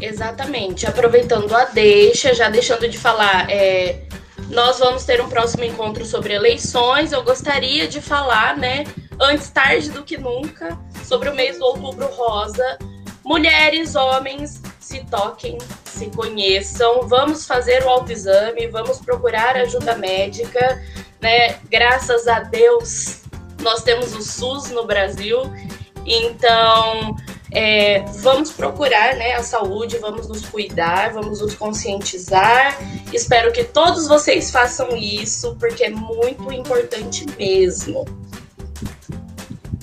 [0.00, 0.86] Exatamente.
[0.86, 4.00] Aproveitando a deixa, já deixando de falar, é,
[4.52, 7.10] nós vamos ter um próximo encontro sobre eleições.
[7.10, 8.84] Eu gostaria de falar, né,
[9.18, 12.78] antes tarde do que nunca, sobre o mês do Outubro Rosa.
[13.24, 20.82] Mulheres, homens, se toquem, se conheçam, vamos fazer o autoexame, vamos procurar ajuda médica,
[21.20, 21.54] né?
[21.70, 23.22] Graças a Deus,
[23.62, 25.40] nós temos o SUS no Brasil,
[26.04, 27.16] então
[27.54, 32.78] é, vamos procurar né, a saúde, vamos nos cuidar, vamos nos conscientizar.
[33.12, 38.04] Espero que todos vocês façam isso, porque é muito importante mesmo.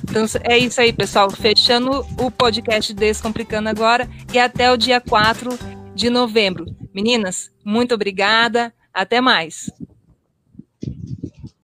[0.04, 1.30] Então é isso aí, pessoal.
[1.30, 5.52] Fechando o podcast Descomplicando agora e até o dia 4
[5.94, 6.66] de novembro.
[6.94, 8.74] Meninas, muito obrigada.
[8.92, 9.70] Até mais.